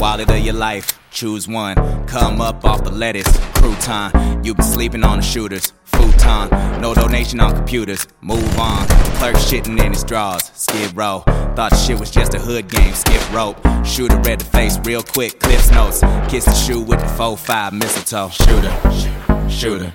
Wallet 0.00 0.30
of 0.30 0.38
your 0.38 0.54
life, 0.54 0.98
choose 1.10 1.48
one. 1.48 1.74
Come 2.06 2.40
up 2.40 2.64
off 2.64 2.84
the 2.84 2.90
lettuce, 2.90 3.26
crouton. 3.54 4.44
You 4.44 4.54
been 4.54 4.64
sleeping 4.64 5.02
on 5.02 5.18
the 5.18 5.24
shooters, 5.24 5.72
futon. 6.12 6.80
No 6.80 6.94
donation 6.94 7.40
on 7.40 7.54
computers, 7.54 8.06
move 8.20 8.58
on. 8.58 8.86
Clerk 9.18 9.36
shitting 9.36 9.82
in 9.84 9.92
his 9.92 10.04
drawers, 10.04 10.50
skid 10.54 10.96
row. 10.96 11.20
Thought 11.54 11.76
shit 11.76 11.98
was 11.98 12.10
just 12.10 12.34
a 12.34 12.38
hood 12.38 12.68
game, 12.68 12.94
skip 12.94 13.32
rope. 13.32 13.56
Shooter 13.84 14.18
read 14.18 14.40
the 14.40 14.44
face 14.44 14.78
real 14.84 15.02
quick, 15.02 15.40
clips 15.40 15.70
notes. 15.70 16.00
Kiss 16.28 16.44
the 16.44 16.54
shoe 16.54 16.80
with 16.80 17.00
the 17.00 17.06
4-5 17.06 17.72
mistletoe. 17.72 18.28
Shooter, 18.28 19.50
shooter, 19.50 19.92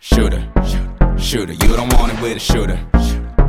shooter, 0.00 0.48
shooter, 0.50 1.18
shooter. 1.18 1.52
You 1.52 1.76
don't 1.76 1.92
want 1.94 2.12
it 2.12 2.20
with 2.20 2.36
a 2.36 2.40
shooter. 2.40 2.78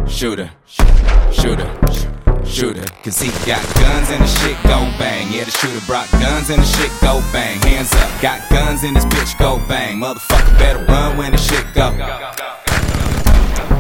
Shooter, 0.08 0.52
shooter, 0.66 1.32
shooter. 1.32 2.23
Cause 2.54 3.20
he 3.20 3.32
got 3.48 3.66
guns 3.76 4.12
and 4.12 4.22
the 4.22 4.28
shit 4.28 4.56
go 4.62 4.78
bang. 5.00 5.28
Yeah, 5.34 5.44
the 5.44 5.50
shooter 5.50 5.84
brought 5.88 6.10
guns 6.12 6.52
and 6.52 6.62
the 6.62 6.66
shit 6.66 6.92
go 7.02 7.20
bang. 7.34 7.60
Hands 7.62 7.92
up, 7.94 8.22
got 8.22 8.48
guns 8.52 8.84
and 8.84 8.96
this 8.96 9.06
bitch 9.06 9.40
go 9.40 9.58
bang. 9.68 9.98
Motherfucker 9.98 10.60
better 10.60 10.86
run 10.86 11.18
when 11.18 11.32
the 11.32 11.38
shit 11.40 11.66
go. 11.74 11.90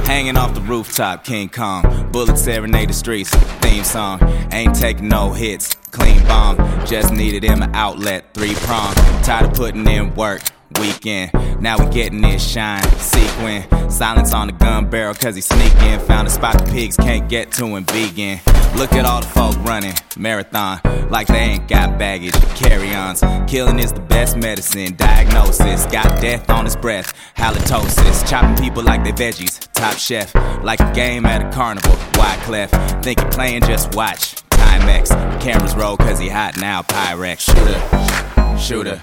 Hanging 0.05 0.37
off 0.37 0.55
the 0.55 0.61
rooftop, 0.61 1.23
King 1.23 1.49
Kong. 1.49 2.09
Bullets 2.11 2.41
serenade 2.41 2.89
the 2.89 2.93
streets, 2.93 3.29
theme 3.61 3.83
song. 3.83 4.19
Ain't 4.51 4.73
taking 4.73 5.07
no 5.07 5.33
hits, 5.33 5.75
clean 5.91 6.23
bomb. 6.23 6.57
Just 6.87 7.13
needed 7.13 7.43
him 7.43 7.61
an 7.61 7.75
outlet, 7.75 8.33
three 8.33 8.55
prong. 8.55 8.95
Tired 9.21 9.51
of 9.51 9.53
putting 9.53 9.87
in 9.87 10.15
work, 10.15 10.41
weekend. 10.79 11.31
Now 11.61 11.77
we 11.77 11.91
getting 11.91 12.21
this 12.21 12.45
shine, 12.45 12.83
sequin. 12.99 13.63
Silence 13.89 14.33
on 14.33 14.47
the 14.47 14.53
gun 14.53 14.89
barrel, 14.89 15.13
cause 15.13 15.35
he 15.35 15.41
sneaking. 15.41 15.99
Found 16.07 16.27
a 16.27 16.31
spot 16.31 16.57
the 16.63 16.71
pigs 16.71 16.97
can't 16.97 17.29
get 17.29 17.51
to 17.53 17.75
and 17.75 17.89
vegan. 17.91 18.39
Look 18.75 18.93
at 18.93 19.05
all 19.05 19.21
the 19.21 19.27
folk 19.27 19.55
running, 19.63 19.93
marathon. 20.17 20.79
Like 21.09 21.27
they 21.27 21.37
ain't 21.37 21.67
got 21.67 21.99
baggage, 21.99 22.33
carry 22.55 22.93
ons. 22.95 23.21
Killing 23.47 23.79
is 23.79 23.93
the 23.93 23.99
best 23.99 24.35
medicine, 24.35 24.95
diagnosis. 24.95 25.85
Got 25.85 26.19
death 26.19 26.49
on 26.49 26.65
his 26.65 26.75
breath, 26.75 27.13
halitosis. 27.37 28.27
Chopping 28.27 28.61
people 28.63 28.81
like 28.83 29.03
they 29.03 29.11
veggies, 29.11 29.71
top 29.73 29.97
chef. 29.97 30.33
Like 30.63 30.79
a 30.79 30.91
game 30.93 31.25
at 31.25 31.45
a 31.45 31.51
carnival, 31.55 31.95
Wyclef. 32.13 33.03
Think 33.03 33.19
he 33.19 33.25
playing, 33.27 33.61
just 33.61 33.93
watch. 33.95 34.35
Timex, 34.49 35.09
cameras 35.39 35.75
roll 35.75 35.97
cause 35.97 36.17
he 36.19 36.29
hot 36.29 36.57
now, 36.57 36.81
Pyrex. 36.81 37.41
Shooter, 37.41 38.57
shooter, 38.57 39.01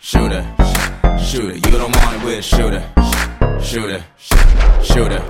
shooter, 0.00 0.54
shooter. 1.22 1.54
You 1.54 1.78
don't 1.78 1.94
want 1.96 2.16
it 2.16 2.24
with 2.24 2.38
a 2.38 2.42
shooter, 2.42 2.82
shooter, 3.62 4.04
shooter, 4.82 5.22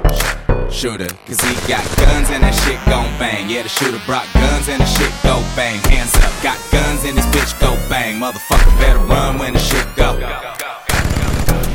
shooter. 0.71 1.09
Cause 1.27 1.41
he 1.41 1.55
got 1.69 1.85
guns 1.97 2.31
and 2.31 2.43
that 2.43 2.55
shit 2.65 2.81
gon' 2.87 3.07
bang. 3.19 3.49
Yeah, 3.49 3.63
the 3.63 3.69
shooter 3.69 4.01
brought 4.07 4.27
guns 4.33 4.69
and 4.69 4.81
the 4.81 4.87
shit 4.87 5.13
go 5.23 5.41
bang. 5.55 5.81
Hands 5.91 6.15
up, 6.17 6.33
got 6.43 6.59
guns 6.73 7.05
and 7.05 7.17
this 7.17 7.27
bitch 7.27 7.59
go 7.61 7.75
bang. 7.89 8.21
Motherfucker 8.21 8.79
better 8.79 8.99
run 9.01 9.39
when 9.39 9.53
the 9.53 9.59
shit 9.59 9.87
go. 9.95 10.19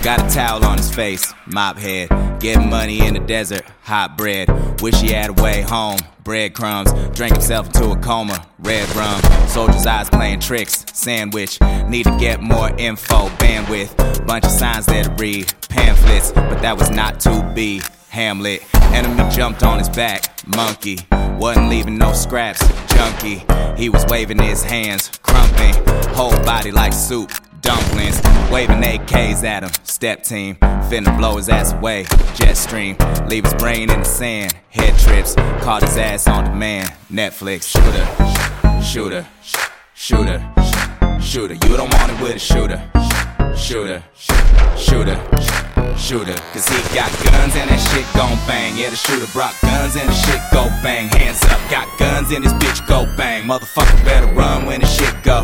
Got 0.03 0.31
a 0.31 0.33
towel 0.33 0.63
on 0.63 0.77
his 0.77 0.93
face, 0.93 1.33
mop 1.47 1.77
head. 1.77 2.09
Getting 2.39 2.69
money 2.69 3.05
in 3.05 3.15
the 3.15 3.19
desert, 3.19 3.65
hot 3.81 4.17
bread. 4.17 4.47
Wish 4.81 4.95
he 5.01 5.11
had 5.11 5.31
a 5.31 5.33
way 5.41 5.61
home, 5.61 5.99
breadcrumbs. 6.23 6.93
Drank 7.15 7.33
himself 7.33 7.67
into 7.67 7.91
a 7.91 7.97
coma, 7.97 8.45
red 8.59 8.87
rum. 8.95 9.21
Soldier's 9.47 9.85
eyes 9.85 10.09
playing 10.09 10.39
tricks, 10.39 10.85
sandwich. 10.93 11.59
Need 11.87 12.03
to 12.03 12.17
get 12.17 12.41
more 12.41 12.69
info, 12.77 13.27
bandwidth. 13.37 14.25
Bunch 14.25 14.45
of 14.45 14.51
signs 14.51 14.85
there 14.85 15.03
to 15.03 15.11
read, 15.17 15.51
pamphlets. 15.67 16.31
But 16.31 16.61
that 16.61 16.77
was 16.77 16.89
not 16.89 17.19
to 17.21 17.51
be. 17.53 17.81
Hamlet, 18.09 18.63
enemy 18.93 19.29
jumped 19.29 19.63
on 19.63 19.79
his 19.79 19.89
back, 19.89 20.45
monkey. 20.47 20.99
Wasn't 21.37 21.69
leaving 21.69 21.97
no 21.97 22.13
scraps, 22.13 22.65
junkie. 22.93 23.43
He 23.75 23.89
was 23.89 24.05
waving 24.07 24.39
his 24.39 24.63
hands, 24.63 25.11
crumping. 25.21 25.75
Whole 26.15 26.37
body 26.43 26.71
like 26.71 26.93
soup, 26.93 27.31
dumplings. 27.67 28.21
Waving 28.49 28.81
AKs 28.81 29.43
at 29.43 29.63
him, 29.63 29.71
step 29.83 30.23
team. 30.23 30.55
Finna 30.89 31.15
blow 31.17 31.35
his 31.35 31.49
ass 31.49 31.73
away, 31.73 32.05
jet 32.35 32.53
stream. 32.53 32.95
Leave 33.27 33.43
his 33.43 33.53
brain 33.55 33.91
in 33.91 33.99
the 33.99 34.05
sand, 34.05 34.55
head 34.69 34.97
trips. 34.99 35.35
Caught 35.61 35.81
his 35.81 35.97
ass 35.97 36.27
on 36.27 36.45
demand, 36.45 36.93
Netflix. 37.11 37.67
Shooter, 37.67 38.05
shooter, 38.81 39.27
shooter, 39.93 40.39
shooter. 41.21 41.55
You 41.55 41.75
don't 41.75 41.93
want 41.93 42.11
it 42.13 42.21
with 42.21 42.35
a 42.37 42.39
shooter. 42.39 42.79
Shooter, 43.57 44.01
shooter, 44.77 45.17
shooter. 45.97 46.37
Cause 46.53 46.69
he 46.69 46.79
got 46.95 47.11
guns 47.25 47.53
and 47.59 47.69
that 47.69 47.81
shit 47.91 48.07
gon' 48.15 48.37
bang. 48.47 48.77
Yeah, 48.77 48.91
the 48.91 48.95
shooter 48.95 49.27
brought 49.33 49.55
guns 49.61 49.97
and 49.97 50.07
the 50.07 50.13
shit 50.13 50.39
go 50.53 50.63
bang. 50.81 51.09
Hands 51.09 51.43
up, 51.43 51.59
got 51.69 51.87
guns 51.99 52.31
and 52.31 52.45
this 52.45 52.53
bitch 52.53 52.87
go 52.87 53.03
bang. 53.17 53.43
Motherfucker 53.43 54.05
better 54.05 54.27
run 54.27 54.65
when 54.65 54.79
the 54.79 54.87
shit 54.87 55.13
go. 55.21 55.43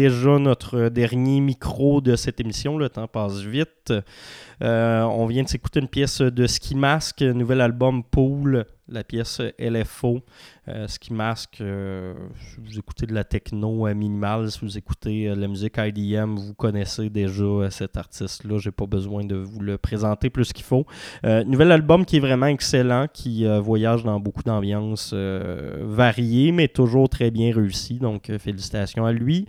Déjà 0.00 0.38
notre 0.38 0.88
dernier 0.88 1.40
micro 1.40 2.00
de 2.00 2.16
cette 2.16 2.40
émission. 2.40 2.78
Le 2.78 2.88
temps 2.88 3.06
passe 3.06 3.40
vite. 3.40 3.92
Euh, 4.62 5.02
on 5.02 5.26
vient 5.26 5.42
de 5.42 5.48
s'écouter 5.48 5.80
une 5.80 5.88
pièce 5.88 6.22
de 6.22 6.46
Ski 6.46 6.74
Mask, 6.74 7.20
nouvel 7.20 7.60
album 7.60 8.02
Pool, 8.02 8.64
la 8.88 9.04
pièce 9.04 9.42
LFO. 9.58 10.22
Euh, 10.70 10.86
Ski 10.86 11.12
Mask, 11.12 11.60
euh, 11.60 12.14
si 12.38 12.60
vous 12.60 12.78
écoutez 12.78 13.06
de 13.06 13.14
la 13.14 13.24
techno 13.24 13.92
minimale, 13.94 14.50
si 14.50 14.60
vous 14.60 14.78
écoutez 14.78 15.34
la 15.34 15.48
musique 15.48 15.76
IDM, 15.78 16.36
vous 16.36 16.54
connaissez 16.54 17.10
déjà 17.10 17.70
cet 17.70 17.96
artiste-là. 17.96 18.58
J'ai 18.58 18.70
pas 18.70 18.86
besoin 18.86 19.24
de 19.24 19.36
vous 19.36 19.60
le 19.60 19.78
présenter 19.78 20.30
plus 20.30 20.52
qu'il 20.52 20.64
faut. 20.64 20.86
nouvel 21.24 21.72
album 21.72 22.04
qui 22.04 22.16
est 22.16 22.20
vraiment 22.20 22.46
excellent, 22.46 23.06
qui 23.12 23.46
voyage 23.60 24.04
dans 24.04 24.20
beaucoup 24.20 24.42
d'ambiances 24.42 25.12
variées, 25.12 26.52
mais 26.52 26.68
toujours 26.68 27.08
très 27.08 27.30
bien 27.30 27.52
réussi. 27.54 27.98
Donc, 27.98 28.30
félicitations 28.38 29.06
à 29.06 29.12
lui. 29.12 29.46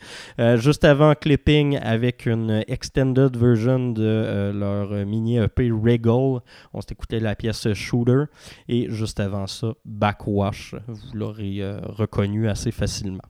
juste 0.55 0.83
avant, 0.83 1.13
clipping 1.15 1.77
avec 1.77 2.25
une 2.25 2.63
extended 2.67 3.35
version 3.35 3.91
de 3.91 4.51
leur 4.53 5.05
mini 5.05 5.37
EP 5.37 5.71
Regal. 5.71 6.41
On 6.73 6.81
s'est 6.81 6.91
écouté 6.91 7.19
la 7.19 7.35
pièce 7.35 7.71
Shooter. 7.73 8.23
Et 8.67 8.89
juste 8.89 9.19
avant 9.19 9.47
ça, 9.47 9.73
Backwash. 9.85 10.75
L'aurez 11.13 11.61
euh, 11.61 11.79
reconnu 11.83 12.49
assez 12.49 12.71
facilement. 12.71 13.23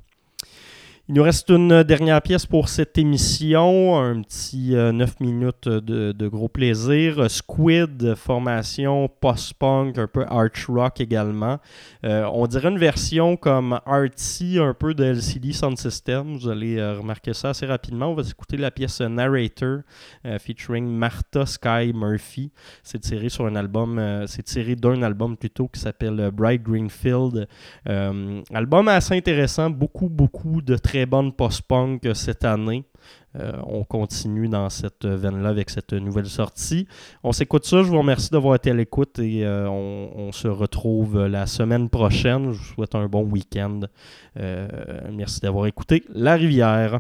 Il 1.10 1.16
nous 1.16 1.24
reste 1.24 1.50
une 1.50 1.82
dernière 1.82 2.22
pièce 2.22 2.46
pour 2.46 2.70
cette 2.70 2.96
émission, 2.96 4.00
un 4.00 4.22
petit 4.22 4.76
9 4.76 4.76
euh, 4.76 5.14
minutes 5.20 5.68
de, 5.68 6.28
gros 6.28 6.48
plaisir. 6.48 7.30
Squid, 7.30 8.14
formation 8.14 9.10
post-punk, 9.20 9.98
un 9.98 10.06
peu 10.06 10.24
arch 10.30 10.68
rock 10.68 11.02
également. 11.02 11.58
Euh, 12.06 12.30
on 12.32 12.46
dirait 12.46 12.70
une 12.70 12.78
version 12.78 13.36
comme 13.36 13.80
artsy, 13.88 14.60
un 14.60 14.76
peu 14.76 14.94
de 14.94 15.04
LCD 15.04 15.54
Sound 15.54 15.78
System. 15.80 16.38
Vous 16.38 16.48
allez 16.48 16.78
euh, 16.78 17.00
remarquer 17.00 17.34
ça 17.34 17.50
assez 17.50 17.66
rapidement. 17.66 18.12
On 18.12 18.14
va 18.14 18.22
écouter 18.22 18.58
la 18.58 18.70
pièce 18.70 19.02
Narrator 19.02 19.80
featuring 20.40 20.86
Martha 20.86 21.48
Sky 21.48 21.94
Murphy. 21.96 22.52
C'est 22.84 23.00
tiré 23.00 23.30
sur 23.30 23.48
un 23.48 23.56
album, 23.56 24.24
c'est 24.28 24.44
tiré 24.44 24.76
d'un 24.76 25.02
album 25.02 25.36
plutôt 25.36 25.68
qui 25.68 25.80
s'appelle 25.80 26.30
Bright 26.32 26.62
Greenfield. 26.62 27.48
album 27.86 28.88
assez 28.88 29.16
intéressant, 29.16 29.72
beaucoup, 29.72 30.08
beaucoup 30.08 30.62
de 30.62 30.76
très 30.76 30.91
bonne 31.08 31.34
post-punk 31.34 32.08
cette 32.14 32.46
année. 32.46 32.86
Euh, 33.40 33.54
on 33.66 33.84
continue 33.84 34.50
dans 34.50 34.70
cette 34.70 35.06
veine-là 35.06 35.50
avec 35.50 35.70
cette 35.70 35.94
nouvelle 35.94 36.28
sortie. 36.28 36.88
On 37.24 37.32
s'écoute 37.32 37.66
ça. 37.66 37.82
Je 37.82 37.88
vous 37.88 37.98
remercie 37.98 38.30
d'avoir 38.30 38.56
été 38.56 38.72
à 38.72 38.74
l'écoute 38.74 39.20
et 39.20 39.46
euh, 39.46 39.70
on, 39.70 40.32
se 40.32 40.48
retrouve 40.48 41.26
la 41.26 41.46
semaine 41.46 41.90
prochaine. 41.90 42.52
Je 42.52 42.58
vous 42.58 42.74
souhaite 42.76 42.96
un 42.96 43.08
bon 43.08 43.24
week-end. 43.24 43.82
Euh, 44.38 44.68
merci 45.12 45.40
d'avoir 45.40 45.68
écouté 45.68 46.04
La 46.10 46.36
Rivière. 46.36 47.00